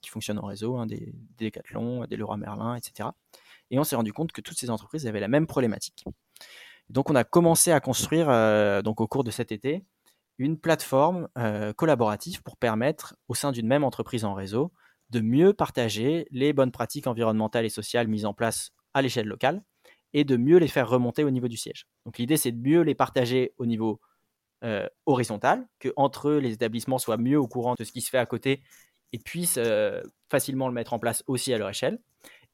[0.00, 3.10] qui fonctionnent en réseau, hein, des, des Decathlon, des Leroy Merlin, etc.
[3.70, 6.04] Et on s'est rendu compte que toutes ces entreprises avaient la même problématique.
[6.88, 9.84] Donc on a commencé à construire, euh, au cours de cet été,
[10.38, 14.72] une plateforme euh, collaborative pour permettre, au sein d'une même entreprise en réseau,
[15.10, 19.62] de mieux partager les bonnes pratiques environnementales et sociales mises en place à l'échelle locale
[20.12, 21.86] et de mieux les faire remonter au niveau du siège.
[22.06, 24.00] Donc l'idée, c'est de mieux les partager au niveau
[24.64, 28.10] euh, horizontale, que entre eux, les établissements soient mieux au courant de ce qui se
[28.10, 28.62] fait à côté
[29.12, 29.58] et puissent
[30.30, 31.98] facilement le mettre en place aussi à leur échelle,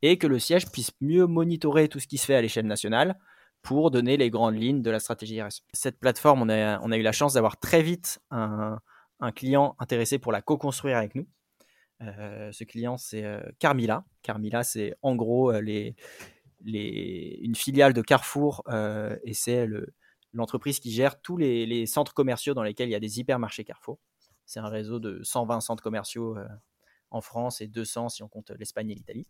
[0.05, 3.19] et que le siège puisse mieux monitorer tout ce qui se fait à l'échelle nationale
[3.63, 5.63] pour donner les grandes lignes de la stratégie RSE.
[5.73, 8.79] Cette plateforme, on a, eu la chance d'avoir très vite un,
[9.35, 11.27] client intéressé pour la co-construire avec nous.
[12.03, 13.25] Euh, ce client, c'est
[13.59, 14.05] Carmila.
[14.23, 15.97] Carmila, c'est en gros les,
[16.63, 18.63] une filiale de Carrefour
[19.25, 19.95] et c'est le,
[20.35, 23.99] l'entreprise qui gère tous les, centres commerciaux dans lesquels il y a des hypermarchés Carrefour.
[24.45, 26.47] C'est un réseau de 120 centres commerciaux euh,
[27.11, 29.27] en France et 200 si on compte l'Espagne et l'Italie.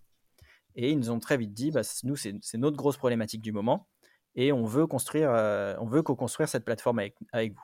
[0.77, 3.89] Et ils nous ont très vite dit, bah, nous, c'est notre grosse problématique du moment
[4.37, 7.63] et on veut construire, euh, on veut co-construire cette plateforme avec, vous.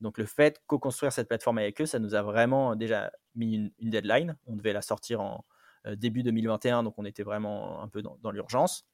[0.00, 3.90] Donc le fait co-construire cette plateforme avec eux, ça nous a vraiment déjà mis une,
[3.90, 4.36] deadline.
[4.46, 5.44] On devait la sortir en
[5.86, 8.86] euh, début 2021, donc on était vraiment un peu dans l'urgence.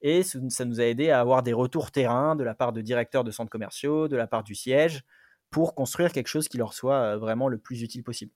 [0.00, 3.22] Et ça nous a aidé à avoir des retours terrain de la part de directeurs
[3.22, 5.04] de centres commerciaux, de la part du siège,
[5.50, 8.32] pour construire quelque chose qui leur soit euh, vraiment le plus utile possible.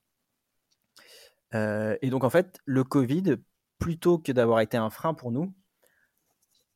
[1.52, 3.36] Et donc en fait, le Covid,
[3.78, 5.54] plutôt que d'avoir été un frein pour nous,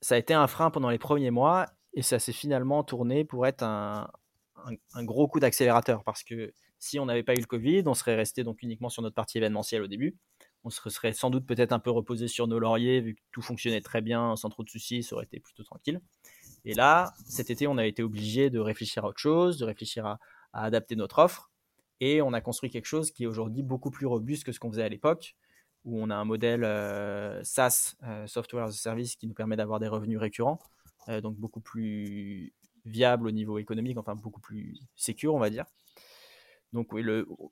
[0.00, 3.46] ça a été un frein pendant les premiers mois et ça s'est finalement tourné pour
[3.46, 4.10] être un,
[4.96, 8.44] gros coup d'accélérateur parce que si on n'avait pas eu le Covid, on serait resté
[8.44, 10.16] donc uniquement sur notre partie événementielle au début
[10.64, 13.42] on se serait sans doute peut-être un peu reposé sur nos lauriers, vu que tout
[13.42, 16.00] fonctionnait très bien, sans trop de soucis, ça aurait été plutôt tranquille.
[16.64, 20.06] Et là, cet été, on a été obligé de réfléchir à autre chose, de réfléchir
[20.06, 20.18] à,
[20.52, 21.50] adapter notre offre.
[22.00, 24.70] Et on a construit quelque chose qui est aujourd'hui beaucoup plus robuste que ce qu'on
[24.70, 25.36] faisait à l'époque,
[25.84, 29.56] où on a un modèle euh, SaaS, euh, Software as a Service, qui nous permet
[29.56, 30.60] d'avoir des revenus récurrents,
[31.08, 32.52] euh, donc beaucoup plus
[32.84, 35.64] viable au niveau économique, enfin beaucoup plus sécure, on va dire.
[36.72, 36.94] Donc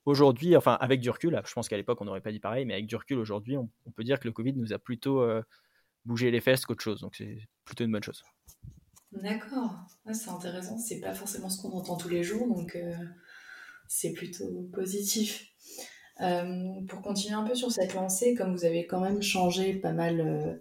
[0.04, 2.74] aujourd'hui, enfin avec du recul, je pense qu'à l'époque on n'aurait pas dit pareil, mais
[2.74, 5.28] avec du recul aujourd'hui, on, peut dire que le Covid nous a plutôt
[6.04, 7.00] bougé les fesses qu'autre chose.
[7.00, 8.22] Donc c'est plutôt une bonne chose.
[9.10, 9.74] D'accord,
[10.12, 10.78] c'est intéressant.
[10.78, 12.78] C'est pas forcément ce qu'on entend tous les jours, donc
[13.88, 15.52] c'est plutôt positif.
[16.20, 19.92] Euh, pour continuer un peu sur cette lancée, comme vous avez quand même changé pas
[19.92, 20.60] mal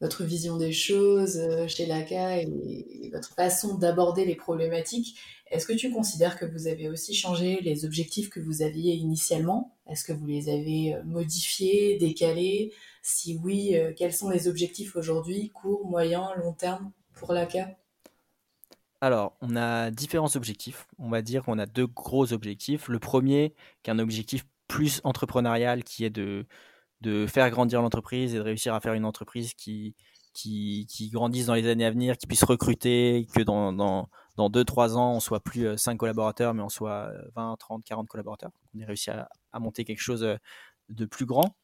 [0.00, 5.18] votre vision des choses chez LACA et votre façon d'aborder les problématiques,
[5.50, 9.76] est-ce que tu considères que vous avez aussi changé les objectifs que vous aviez initialement?
[9.88, 12.72] Est-ce que vous les avez euh, modifiés, décalés?
[13.02, 17.76] Si oui, euh, quels sont les objectifs aujourd'hui, court, moyen, long terme pour l'ACA
[19.02, 20.86] alors, on a différents objectifs.
[20.98, 22.86] On va dire qu'on a deux gros objectifs.
[22.88, 26.46] Le premier, qui est un objectif plus entrepreneurial, qui est de,
[27.00, 29.96] de faire grandir l'entreprise et de réussir à faire une entreprise qui,
[30.32, 34.48] qui, qui, grandissent dans les années à venir, qui puissent recruter, que dans, dans, dans
[34.48, 38.50] 2-3 ans, on soit plus 5 collaborateurs, mais on soit 20, 30, 40 collaborateurs.
[38.74, 40.26] On ait réussi à, à monter quelque chose
[40.88, 41.56] de plus grand.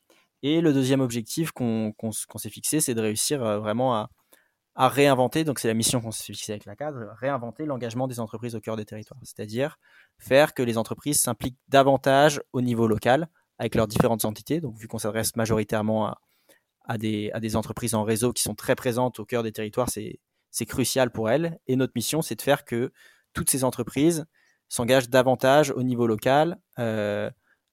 [0.43, 4.11] Et le deuxième objectif qu'on s'est fixé, c'est de réussir vraiment à,
[4.79, 8.21] à réinventer, donc c'est la mission qu'on s'est fixée avec la cadre, réinventer l'engagement des
[8.21, 9.19] entreprises au cœur des territoires.
[9.23, 9.79] C'est-à-dire
[10.19, 14.61] faire que les entreprises s'impliquent davantage au niveau local avec leurs différentes entités.
[14.61, 16.15] Donc vu qu'on s'adresse majoritairement
[16.85, 19.89] à, des, à des entreprises en réseau qui sont très présentes au cœur des territoires,
[19.89, 21.59] c'est crucial pour elles.
[21.67, 22.93] Et notre mission, c'est de faire que
[23.33, 24.27] toutes ces entreprises
[24.69, 26.59] s'engagent davantage au niveau local.
[26.79, 27.31] Euh,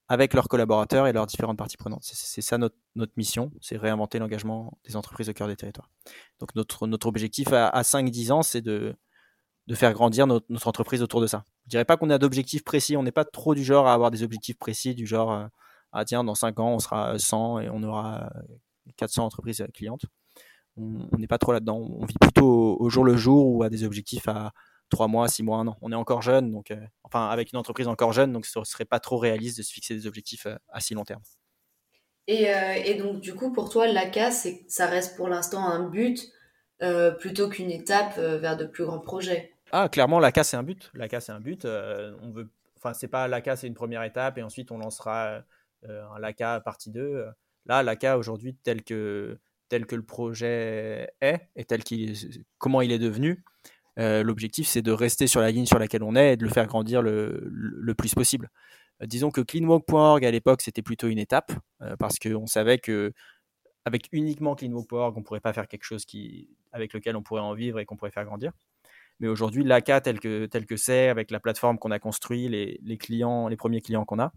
[0.08, 2.04] avec leurs collaborateurs et leurs différentes parties prenantes.
[2.04, 2.76] C'est ça notre,
[3.16, 5.90] mission, c'est réinventer l'engagement des entreprises au cœur des territoires.
[6.40, 8.96] Donc notre, objectif à, à 5-10 ans, c'est de,
[9.74, 11.46] faire grandir notre, entreprise autour de ça.
[11.66, 14.12] Je dirais pas qu'on a d'objectifs précis, on n'est pas trop du genre à avoir
[14.12, 15.48] des objectifs précis, du genre, euh,
[15.94, 18.30] ah tiens, dans 5 ans, on sera 100 et on aura
[18.98, 20.06] 400 entreprises clientes.
[20.76, 23.84] On n'est pas trop là-dedans, on vit plutôt au jour le jour ou à des
[23.84, 24.52] objectifs à,
[24.90, 25.78] trois mois, six mois, un an.
[25.82, 28.86] On est encore jeune, donc euh, enfin avec une entreprise encore jeune, donc ce serait
[28.86, 31.22] pas trop réaliste de se fixer des objectifs euh, à si long terme.
[32.30, 36.32] Euh, et, donc du coup pour toi l'ACA c'est ça reste pour l'instant un but
[37.20, 39.54] plutôt qu'une étape vers de plus grands projets?
[39.72, 40.92] Ah clairement l'ACA c'est un but.
[40.94, 41.66] L'ACA c'est un but.
[41.66, 45.44] on veut, enfin c'est pas l'ACA c'est une première étape et ensuite on lancera
[45.84, 47.26] un LACA partie 2.
[47.68, 52.16] Là l'ACA aujourd'hui tel que tel que le projet est et tel qu'il
[52.58, 53.44] comment il est devenu,
[54.00, 56.50] euh, l'objectif, c'est de rester sur la ligne sur laquelle on est et de le
[56.50, 58.50] faire grandir le, le, plus possible.
[59.02, 61.52] Euh, disons que cleanwalk.org à l'époque, c'était plutôt une étape
[61.82, 63.14] euh, parce qu'on savait que
[63.86, 67.42] avec uniquement cleanwalk.org, on ne pourrait pas faire quelque chose qui, avec lequel on pourrait
[67.42, 68.52] en vivre et qu'on pourrait faire grandir.
[69.20, 72.80] Mais aujourd'hui, l'ACA tel que tel que c'est, avec la plateforme qu'on a construit, les,
[72.84, 74.32] les, clients, les premiers clients qu'on a,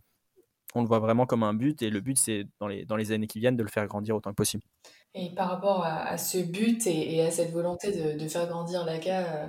[0.77, 1.83] on le voit vraiment comme un but.
[1.83, 4.17] Et le but, c'est dans les, dans les années qui viennent de le faire grandir
[4.17, 4.63] autant que possible.
[5.15, 9.47] Et par rapport à, ce but et, à cette volonté de, faire grandir l'ACA euh,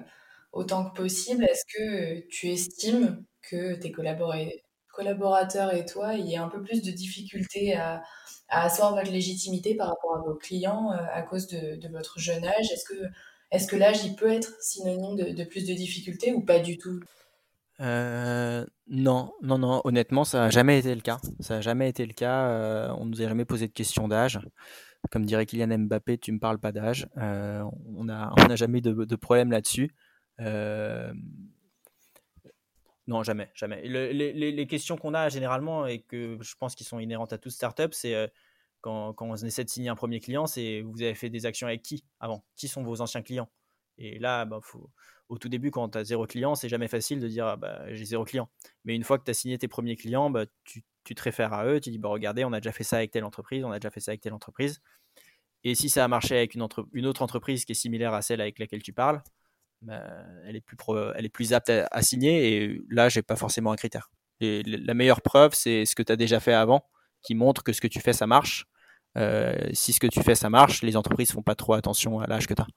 [0.54, 6.44] autant que possible, est-ce que tu estimes que tes collaborateurs et toi, il y a
[6.44, 8.02] un peu plus de difficultés à,
[8.50, 12.46] à asseoir votre légitimité par rapport à vos clients euh, à cause de, votre jeune
[12.46, 12.72] âge?
[12.72, 13.04] Est-ce que,
[13.52, 17.00] est que l'âge, il peut être synonyme de, plus de difficultés ou pas du tout?
[17.80, 19.82] Euh, non, non, non.
[19.84, 21.20] Honnêtement, ça n'a jamais été le cas.
[21.40, 22.94] Ça n'a jamais été le cas.
[22.98, 24.40] on ne nous a jamais posé de question d'âge.
[25.12, 27.08] Comme dirait Kylian Mbappé, tu me parles pas d'âge.
[27.18, 27.64] Euh,
[27.96, 29.94] on n'a on jamais eu de, problème là-dessus.
[30.40, 31.14] Euh,
[33.08, 33.82] non, jamais, jamais.
[33.88, 37.94] les, questions qu'on a généralement et que je pense qu'ils sont inhérentes à toute startup,
[37.94, 38.28] c'est euh,
[38.82, 41.68] quand, quand, on essaie de signer un premier client, c'est vous avez fait des actions
[41.68, 42.44] avec qui avant?
[42.56, 43.50] Qui sont vos anciens clients?
[43.98, 44.90] Et là, bah, faut,
[45.30, 47.94] au tout début, quand tu as zéro client, c'est jamais facile de dire ah, bah,
[47.94, 48.50] j'ai zéro client.
[48.86, 51.54] Mais une fois que tu as signé tes premiers clients, bah, tu, tu te réfères
[51.54, 53.72] à eux, tu dis bah, regardez, on a déjà fait ça avec telle entreprise, on
[53.72, 54.82] a déjà fait ça avec telle entreprise.
[55.64, 58.60] Et si ça a marché avec une, autre entreprise qui est similaire à celle avec
[58.60, 59.22] laquelle tu parles,
[59.82, 60.04] bah,
[60.46, 60.78] elle, est plus
[61.16, 62.64] elle est plus apte à, signer.
[62.64, 64.10] Et là, j'ai pas forcément un critère.
[64.40, 66.86] la meilleure preuve, c'est ce que tu as déjà fait avant,
[67.22, 68.66] qui montre que ce que tu fais, ça marche.
[69.18, 72.28] Euh, si ce que tu fais, ça marche, les entreprises font pas trop attention à
[72.28, 72.68] l'âge que tu as.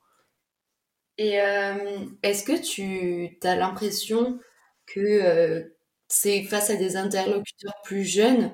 [1.20, 4.40] Et euh, est-ce que tu as l'impression
[4.86, 5.76] que euh,
[6.08, 8.50] c'est face à des interlocuteurs plus jeunes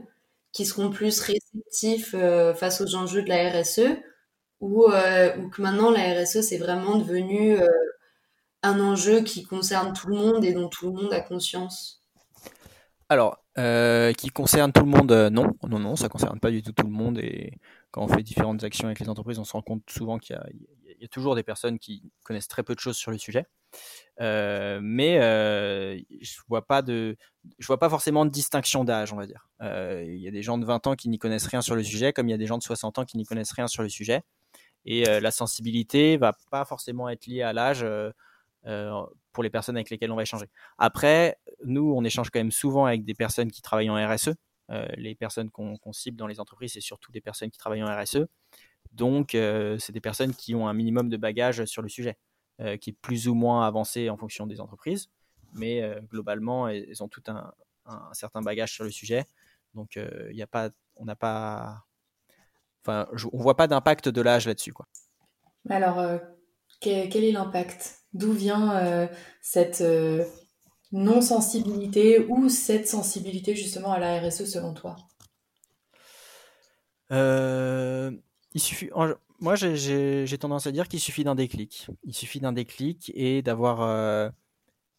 [0.53, 2.17] qui seront plus réceptifs
[2.57, 3.99] face aux enjeux de la RSE
[4.63, 7.67] euh, ou, que maintenant la RSE c'est vraiment devenu euh,
[8.63, 12.03] un enjeu qui concerne tout le monde et dont tout le monde a conscience?
[13.09, 16.73] Alors, euh, qui concerne tout le monde, non, non, non, ça concerne pas du tout
[16.73, 17.53] tout le monde et
[17.91, 20.39] quand on fait différentes actions avec les entreprises, on se rend compte souvent qu'il y,
[20.39, 20.47] a
[21.11, 23.47] toujours des personnes qui connaissent très peu de choses sur le sujet.
[24.21, 25.19] mais
[26.21, 27.17] je vois pas de,
[27.59, 29.49] je vois pas forcément de distinction d'âge, on va dire.
[29.61, 32.13] Il y a des gens de 20 ans qui n'y connaissent rien sur le sujet,
[32.13, 33.89] comme il y a des gens de 60 ans qui n'y connaissent rien sur le
[33.89, 34.23] sujet.
[34.87, 38.11] Et euh, la sensibilité va pas forcément être liée à l'âge euh,
[38.67, 40.47] euh, pour les personnes avec lesquelles on va échanger.
[40.79, 44.31] Après, nous, on échange quand même souvent avec des personnes qui travaillent en RSE.
[44.97, 48.27] les personnes qu'on cible dans les entreprises, c'est surtout des personnes qui travaillent en RSE.
[48.97, 52.17] Donc, c'est des personnes qui ont un minimum de bagage sur le sujet,
[52.81, 55.11] qui est plus ou moins avancé en fonction des entreprises.
[55.53, 57.53] Mais globalement, elles, ont tout un,
[57.87, 59.25] un, certain bagage sur le sujet.
[59.75, 59.99] Donc,
[60.33, 61.87] il a pas, on n'a pas,
[62.87, 64.87] Enfin, on voit pas d'impact de l'âge là-dessus, quoi.
[65.69, 66.19] Alors, euh,
[66.81, 67.99] quel, est l'impact?
[68.13, 69.09] D'où vient euh,
[69.43, 70.25] cette euh,
[70.93, 74.95] non-sensibilité ou cette sensibilité justement à la RSE selon toi?
[78.57, 78.89] Il suffit.
[79.39, 81.89] Moi, j'ai tendance à dire qu'il suffit d'un déclic.
[82.05, 84.33] Il suffit d'un déclic et d'avoir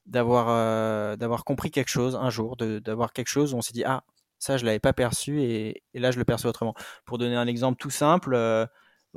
[0.05, 4.03] d'avoir d'avoir compris quelque chose un jour, d'avoir quelque chose où on s'est dit ah
[4.37, 6.75] ça, je l'avais pas perçu et, là, je le perçois autrement.
[7.05, 8.67] Pour donner un exemple tout simple, euh,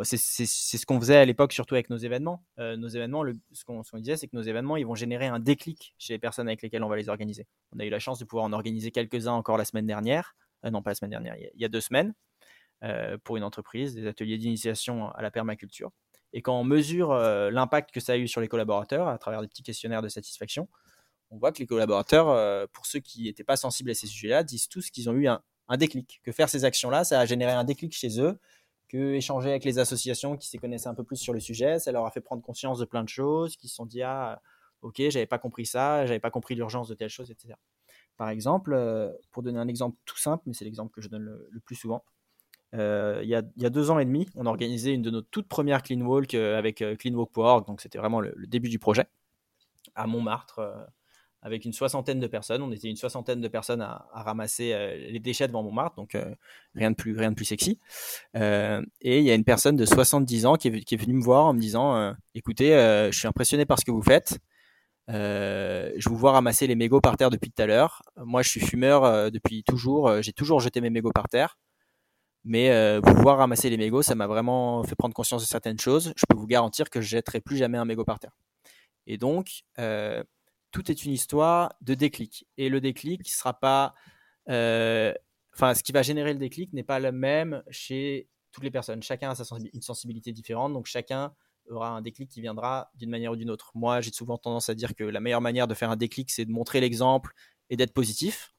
[0.05, 2.43] c'est ce qu'on faisait à l'époque, surtout avec nos événements.
[2.57, 5.95] nos événements, le, ce qu'on disait, c'est que nos événements, ils vont générer un déclic
[5.99, 7.47] chez les personnes avec lesquelles on va les organiser.
[7.73, 10.35] On a eu la chance de pouvoir en organiser quelques-uns encore la semaine dernière.
[10.65, 12.15] non, pas la semaine dernière, il y a, deux semaines,
[13.25, 15.91] pour une entreprise, des ateliers d'initiation à la permaculture.
[16.33, 19.49] Et quand on mesure l'impact que ça a eu sur les collaborateurs à travers des
[19.49, 20.69] petits questionnaires de satisfaction,
[21.31, 24.69] on voit que les collaborateurs, pour ceux qui n'étaient pas sensibles à ces sujets-là, disent
[24.69, 25.43] tous qu'ils ont eu un,
[25.77, 28.39] déclic, que faire ces actions-là, ça a généré un déclic chez eux,
[28.91, 31.93] que échanger avec les associations qui s'y connaissaient un peu plus sur le sujet, ça
[31.93, 34.43] leur a fait prendre conscience de plein de choses, qui se sont dit ah
[34.83, 37.55] ok j'avais pas compris ça, j'avais pas compris l'urgence de telle chose, etc.
[38.17, 41.23] Par exemple, euh, pour donner un exemple tout simple, mais c'est l'exemple que je donne
[41.23, 42.05] le, plus souvent,
[42.75, 45.49] euh, il, y a, deux ans et demi, on a organisé une de nos toutes
[45.49, 49.07] premières Clean Walk euh, avec cleanwalk.org, donc c'était vraiment le, début du projet,
[49.95, 50.61] à Montmartre,
[51.43, 52.63] avec une soixantaine de personnes.
[52.63, 56.35] On était une soixantaine de personnes à, ramasser euh, les déchets devant Montmartre, donc euh,
[56.75, 57.79] rien de plus rien de plus sexy.
[58.37, 61.15] Euh, et il y a une personne de 70 ans qui est, qui est venue
[61.15, 62.71] me voir en me disant "Écoutez,
[63.11, 64.39] je suis impressionné par ce que vous faites.
[65.09, 68.03] je vous vois ramasser les mégots par terre depuis tout à l'heure.
[68.17, 70.23] Moi, je suis fumeur depuis toujours.
[70.23, 71.57] J'ai toujours jeté mes mégots par terre."
[72.45, 76.13] Mais vous voir ramasser les mégots, ça m'a vraiment fait prendre conscience de certaines choses.
[76.17, 78.37] Je peux vous garantir que je jetterai plus jamais un mégot par terre.
[79.07, 79.63] Et donc,
[80.71, 82.47] tout est une histoire de déclic.
[82.57, 83.95] Et le déclic sera pas.
[84.49, 85.13] Euh,
[85.55, 89.03] enfin, ce qui va générer le déclic n'est pas le même chez toutes les personnes.
[89.03, 91.35] Chacun a sa une sensibilité différente, donc chacun
[91.69, 93.71] aura un déclic qui viendra d'une manière ou d'une autre.
[93.75, 96.45] Moi, j'ai souvent tendance à dire que la meilleure manière de faire un déclic, c'est
[96.45, 97.33] de montrer l'exemple
[97.69, 98.53] et d'être positif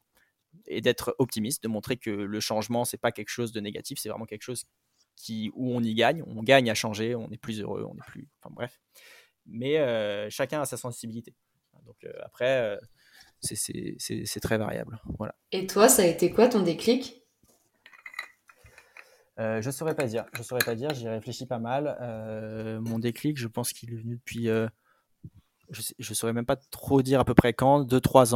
[0.68, 4.10] et d'être optimiste, de montrer que le changement, c'est pas quelque chose de négatif, c'est
[4.10, 4.66] vraiment quelque chose
[5.16, 8.08] qui, où on y gagne, on gagne à changer, on est plus heureux, on est
[8.08, 8.28] plus.
[8.42, 8.80] Enfin bref.
[9.46, 11.36] Mais euh, chacun a sa sensibilité.
[11.86, 12.78] Donc euh, après, euh,
[13.42, 15.00] c'est très variable.
[15.18, 15.36] Voilà.
[15.52, 17.24] Et toi, ça a été quoi ton déclic?
[19.40, 20.26] Euh, je saurais pas dire.
[20.34, 20.94] Je saurais pas dire.
[20.94, 21.98] J'y réfléchis pas mal.
[22.82, 24.46] mon déclic, je pense qu'il est venu depuis.
[24.46, 27.82] je, ne saurais même pas trop dire à peu près quand.
[27.82, 28.36] Deux, trois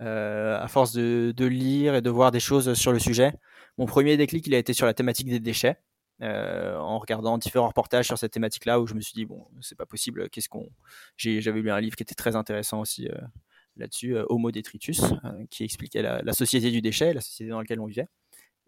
[0.00, 0.04] ans.
[0.04, 3.32] à force de, lire et de voir des choses sur le sujet.
[3.78, 5.78] Mon premier déclic, il a été sur la thématique des déchets.
[6.22, 9.76] Euh, en regardant différents reportages sur cette thématique-là où je me suis dit bon c'est
[9.76, 10.68] pas possible qu'est-ce qu'on
[11.16, 13.18] j'avais lu un livre qui était très intéressant aussi euh,
[13.76, 15.02] là-dessus euh, Homo detritus
[15.50, 18.06] qui expliquait la, société du déchet la société dans laquelle on vivait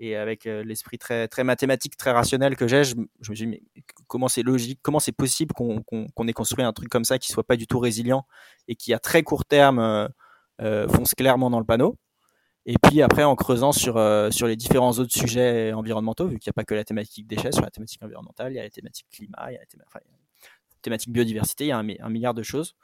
[0.00, 3.62] et avec l'esprit très très mathématique très rationnel que j'ai je, me suis dit mais
[4.08, 7.46] comment c'est logique comment c'est possible qu'on ait construit un truc comme ça qui soit
[7.46, 8.26] pas du tout résilient
[8.66, 10.08] et qui à très court terme
[10.60, 11.96] fonce clairement dans le panneau
[12.68, 16.50] et puis après, en creusant sur, euh, sur les différents autres sujets environnementaux, vu qu'il
[16.50, 18.70] n'y a pas que la thématique déchets, sur la thématique environnementale, il y a la
[18.70, 20.00] thématique climat, il y a la
[20.82, 22.74] thématique biodiversité, il y a un, milliard de choses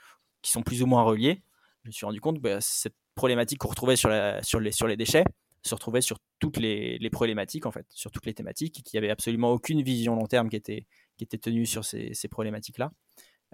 [0.41, 1.43] qui sont plus ou moins reliées.
[1.83, 4.71] Je me suis rendu compte que bah, cette problématique qu'on retrouvait sur, la, sur, les,
[4.71, 5.25] sur les déchets
[5.65, 8.99] se retrouvait sur toutes les, les problématiques, en fait, sur toutes les thématiques, et qu'il
[9.01, 12.29] n'y avait absolument aucune vision long terme qui était, qui était tenue sur ces, ces
[12.29, 12.93] problématiques-là,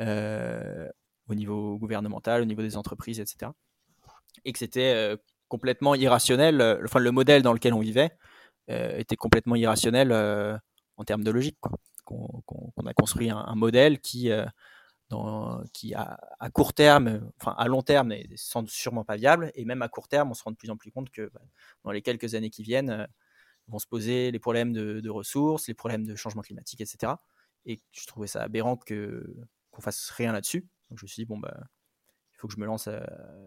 [0.00, 0.88] euh,
[1.28, 3.50] au niveau gouvernemental, au niveau des entreprises, etc.
[4.44, 5.16] Et que c'était euh,
[5.48, 6.60] complètement irrationnel.
[6.60, 8.10] Euh, enfin, le modèle dans lequel on vivait
[8.70, 10.12] euh, était complètement irrationnel
[10.96, 11.58] en termes de logique.
[12.04, 14.50] Qu'on a construit un, modèle qui à,
[16.54, 19.52] court terme, enfin à long terme, n'est sûrement pas viable.
[19.54, 21.42] Et même à court terme, on se rend de plus en plus compte que bah,
[21.84, 23.06] dans les quelques années qui viennent,
[23.68, 27.12] vont se poser les problèmes de, ressources, les problèmes de changement climatique, etc.
[27.66, 29.36] Et je trouvais ça aberrant que
[29.70, 30.66] qu'on fasse rien là-dessus.
[30.88, 31.54] Donc je me suis dit bon bah
[32.38, 33.00] il faut que je me lance euh,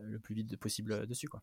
[0.03, 1.29] le plus vite possible dessus.
[1.29, 1.39] Quoi.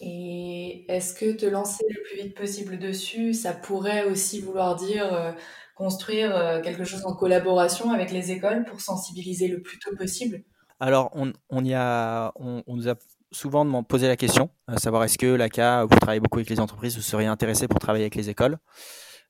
[0.00, 5.12] Et est-ce que te lancer le plus vite possible dessus, ça pourrait aussi vouloir dire
[5.12, 5.32] euh,
[5.74, 10.42] construire euh, quelque chose en collaboration avec les écoles pour sensibiliser le plus tôt possible?
[10.78, 12.94] Alors, on, on, y a, on, nous a
[13.30, 16.96] souvent posé la question, à savoir est-ce que l'ACA, vous travaillez beaucoup avec les entreprises,
[16.96, 18.56] vous seriez intéressé pour travailler avec les écoles?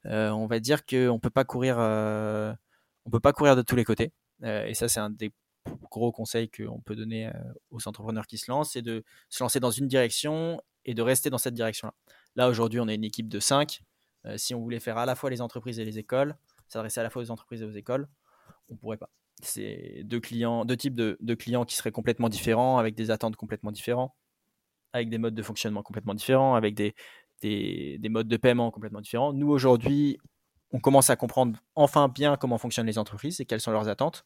[0.05, 3.85] On va dire qu'on ne peut pas courir, on peut pas courir de tous les
[3.85, 4.13] côtés.
[4.45, 5.33] et ça, c'est un des
[5.91, 7.33] gros conseil qu'on peut donner euh,
[7.71, 11.31] aux entrepreneurs qui se lancent, c'est de se lancer dans une direction et de rester
[11.31, 11.95] dans cette direction-là.
[12.37, 13.81] Là, aujourd'hui, on est une équipe de 5.
[14.27, 16.37] Euh, si on voulait faire à la fois les entreprises et les écoles,
[16.69, 18.09] s'adresser à la fois aux entreprises et aux écoles,
[18.69, 19.11] on ne pourrait pas.
[19.43, 23.73] C'est deux, clients, deux types de, clients qui seraient complètement différents, avec des attentes complètement
[23.73, 24.13] différentes,
[24.93, 26.95] avec des modes de fonctionnement complètement différents, avec des,
[27.41, 29.33] des modes de paiement complètement différents.
[29.33, 30.19] Nous, aujourd'hui,
[30.73, 34.23] on commence à comprendre enfin bien comment fonctionnent les entreprises et quelles sont leurs attentes.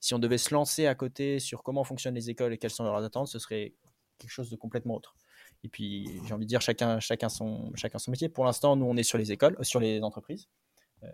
[0.00, 2.84] Si on devait se lancer à côté sur comment fonctionnent les écoles et quelles sont
[2.84, 3.74] leurs attentes, ce serait
[4.18, 5.16] quelque chose de complètement autre.
[5.64, 8.28] Et puis, j'ai envie de dire, chacun, chacun, son, chacun son métier.
[8.28, 10.48] Pour l'instant, nous, on est sur les écoles, sur les entreprises.
[11.02, 11.08] Euh,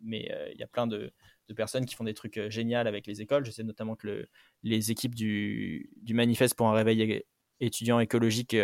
[0.00, 1.12] mais euh, il y a plein de,
[1.54, 3.44] personnes qui font des trucs euh, géniaux avec les écoles.
[3.44, 4.26] Je sais notamment que
[4.62, 7.24] les équipes du, du, manifeste pour un réveil
[7.60, 8.56] étudiant écologique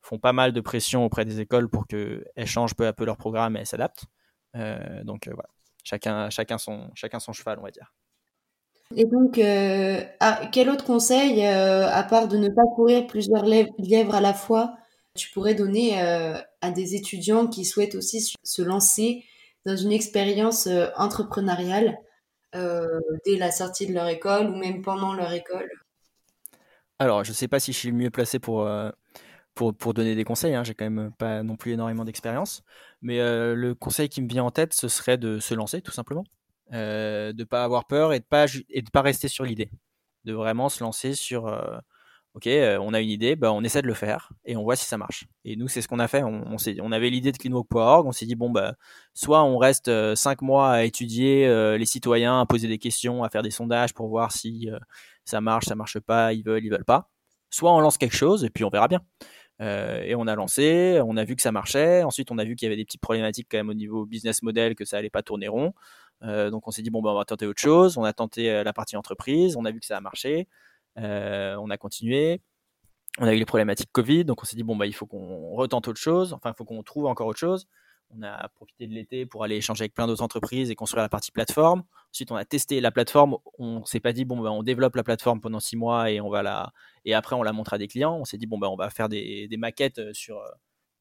[0.00, 3.16] font pas mal de pression auprès des écoles pour qu'elles changent peu à peu leur
[3.16, 4.06] programme et s'adaptent.
[4.54, 5.48] Euh, donc euh, voilà.
[5.84, 7.92] chacun, chacun, son, chacun son cheval, on va dire.
[8.94, 13.44] Et donc, euh, ah, quel autre conseil, euh, à part de ne pas courir plusieurs
[13.44, 14.76] lièvres à la fois,
[15.16, 19.24] tu pourrais donner euh, à des étudiants qui souhaitent aussi se lancer
[19.64, 21.98] dans une expérience entrepreneuriale
[23.26, 25.68] dès la sortie de leur école ou même pendant leur école?
[26.98, 28.66] Alors, je ne sais pas si je suis le mieux placé pour,
[29.56, 30.54] pour, pour donner des conseils.
[30.54, 30.62] Hein.
[30.62, 32.62] J'ai quand même pas non plus énormément d'expérience.
[33.02, 36.24] Mais le conseil qui me vient en tête, ce serait de se lancer, tout simplement.
[36.72, 39.70] Euh, de pas avoir peur et de pas et de pas rester sur l'idée,
[40.24, 41.78] de vraiment se lancer sur euh,
[42.34, 44.74] ok, euh, on a une idée, bah, on essaie de le faire et on voit
[44.74, 45.28] si ça marche.
[45.44, 46.24] Et nous, c'est ce qu'on a fait.
[46.24, 48.74] On, on, on avait l'idée de cleanwalk.org, on s'est dit bon bah
[49.14, 51.46] soit on reste cinq mois à étudier
[51.78, 54.68] les citoyens, à poser des questions, à faire des sondages pour voir si
[55.24, 57.10] ça marche, ça marche pas, ils veulent, ils veulent pas.
[57.50, 59.02] Soit on lance quelque chose et puis on verra bien.
[59.60, 62.02] Et on a lancé, on a vu que ça marchait.
[62.02, 64.42] Ensuite, on a vu qu'il y avait des petites problématiques quand même au niveau business
[64.42, 65.72] model, que ça allait pas tourner rond.
[66.22, 67.98] Euh, donc on s'est dit bon bah, on va tenter autre chose.
[67.98, 70.48] On a tenté euh, la partie entreprise, on a vu que ça a marché,
[70.98, 72.40] euh, on a continué.
[73.18, 75.54] On a eu les problématiques Covid, donc on s'est dit bon bah il faut qu'on
[75.54, 76.32] retente autre chose.
[76.34, 77.66] Enfin il faut qu'on trouve encore autre chose.
[78.10, 81.08] On a profité de l'été pour aller échanger avec plein d'autres entreprises et construire la
[81.08, 81.82] partie plateforme.
[82.12, 83.36] Ensuite, on a testé la plateforme.
[83.58, 86.30] On s'est pas dit bon bah on développe la plateforme pendant six mois et on
[86.30, 86.72] va la
[87.04, 88.16] et après on la montre à des clients.
[88.16, 90.40] On s'est dit bon bah on va faire des, maquettes sur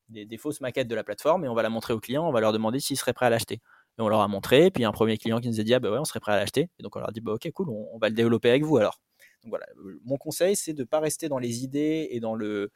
[0.09, 2.27] des, des, fausses maquettes de la plateforme et on va la montrer aux clients.
[2.27, 3.61] On va leur demander s'ils seraient prêts à l'acheter.
[3.97, 4.71] Et on leur a montré.
[4.71, 6.37] Puis un premier client qui nous a dit ah bah ouais, on serait prêt à
[6.37, 6.69] l'acheter.
[6.79, 8.77] Et donc on leur a dit bah ok cool, on, va le développer avec vous
[8.77, 8.99] alors.
[9.43, 12.71] Donc voilà, euh, mon conseil c'est de pas rester dans les idées et dans le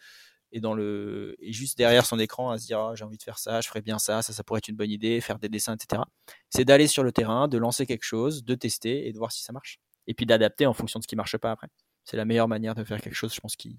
[0.52, 3.38] et dans le juste derrière son écran à se dire ah, j'ai envie de faire
[3.38, 5.76] ça, je ferais bien ça, ça ça pourrait être une bonne idée, faire des dessins
[5.76, 6.02] etc.
[6.50, 9.44] C'est d'aller sur le terrain, de lancer quelque chose, de tester et de voir si
[9.44, 9.80] ça marche.
[10.08, 11.68] Et puis d'adapter en fonction de ce qui marche pas après.
[12.04, 13.78] C'est la meilleure manière de faire quelque chose, je pense, qui,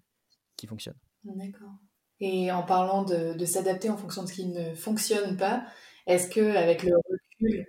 [0.56, 0.94] qui fonctionne.
[1.24, 1.72] D'accord.
[2.20, 5.64] Et en parlant de, de s'adapter en fonction de ce qui ne fonctionne pas,
[6.06, 6.92] est-ce que avec le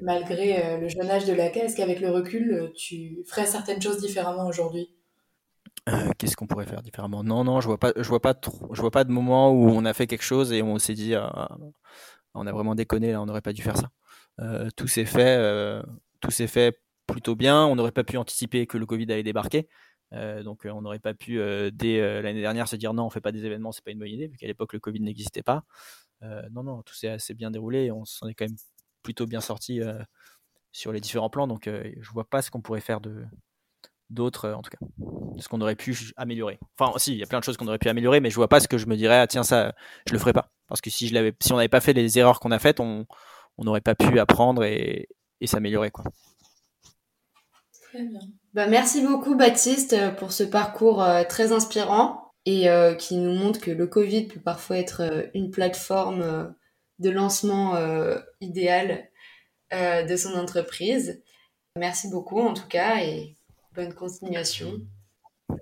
[0.01, 3.81] malgré euh, le jeune âge de l'ACA, est-ce qu'avec le recul, euh, tu ferais certaines
[3.81, 4.89] choses différemment aujourd'hui?
[5.89, 7.23] Euh, Qu'est-ce qu'on pourrait faire différemment?
[7.23, 8.35] Non, non, je vois pas, je vois pas
[8.71, 11.15] je vois pas de moment où on a fait quelque chose et on s'est dit,
[11.15, 11.57] ah,
[12.33, 13.89] on a vraiment déconné, là, on n'aurait pas dû faire ça.
[14.75, 15.81] tout s'est fait,
[16.21, 17.65] tout s'est fait plutôt bien.
[17.65, 19.67] On n'aurait pas pu anticiper que le Covid allait débarquer.
[20.43, 21.39] donc on n'aurait pas pu
[21.73, 24.09] dès l'année dernière se dire non, on fait pas des événements, c'est pas une bonne
[24.09, 25.63] idée, vu qu'à l'époque le Covid n'existait pas.
[26.21, 27.91] non, non, tout s'est assez bien déroulé.
[27.91, 28.57] On s'en est quand même
[29.01, 29.99] plutôt bien sorti euh,
[30.71, 31.47] sur les différents plans.
[31.47, 33.25] Donc, euh, je vois pas ce qu'on pourrait faire de
[34.11, 34.77] d'autres, euh, en tout cas,
[35.39, 36.59] ce qu'on aurait pu améliorer.
[36.77, 38.47] Enfin, si, il y a plein de choses qu'on aurait pu améliorer, mais je vois
[38.47, 39.73] pas ce que je me dirais, ah, tiens, ça,
[40.07, 40.49] je le ferai pas.
[40.67, 42.79] Parce que si, je l'avais, si on n'avait pas fait les erreurs qu'on a faites,
[42.79, 43.05] on
[43.57, 45.07] n'aurait pas pu apprendre et,
[45.43, 45.91] s'améliorer.
[47.81, 48.19] Très bien.
[48.53, 52.67] Bah, merci beaucoup, Baptiste, pour ce parcours très inspirant et
[52.99, 56.53] qui nous montre que le Covid peut parfois être une plateforme
[57.01, 59.09] de lancement euh, idéal
[59.73, 61.21] euh, de son entreprise.
[61.75, 63.35] Merci beaucoup en tout cas et
[63.75, 64.81] bonne continuation.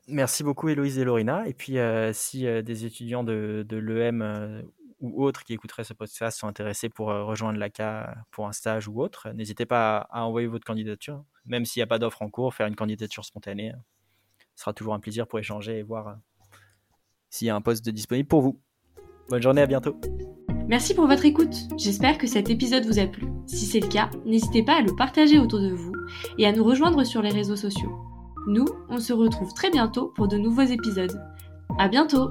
[0.07, 1.47] Merci beaucoup Héloïse et Lorina.
[1.47, 4.63] Et puis euh, si des étudiants de, l'EM
[4.99, 9.01] ou autres qui écouteraient ce podcast sont intéressés pour rejoindre l'ACA pour un stage ou
[9.01, 11.23] autre, n'hésitez pas à, envoyer votre candidature.
[11.45, 13.73] Même s'il n'y a pas d'offre en cours, faire une candidature spontanée.
[14.55, 16.17] Ce sera toujours un plaisir pour échanger et voir
[17.29, 18.61] s'il y a un poste disponible pour vous.
[19.29, 19.99] Bonne journée, à bientôt.
[20.69, 21.67] Merci pour votre écoute.
[21.77, 23.25] J'espère que cet épisode vous a plu.
[23.47, 25.93] Si c'est le cas, n'hésitez pas à le partager autour de vous
[26.37, 27.91] et à nous rejoindre sur les réseaux sociaux.
[28.47, 31.19] Nous, on se retrouve très bientôt pour de nouveaux épisodes.
[31.79, 32.29] À bientôt!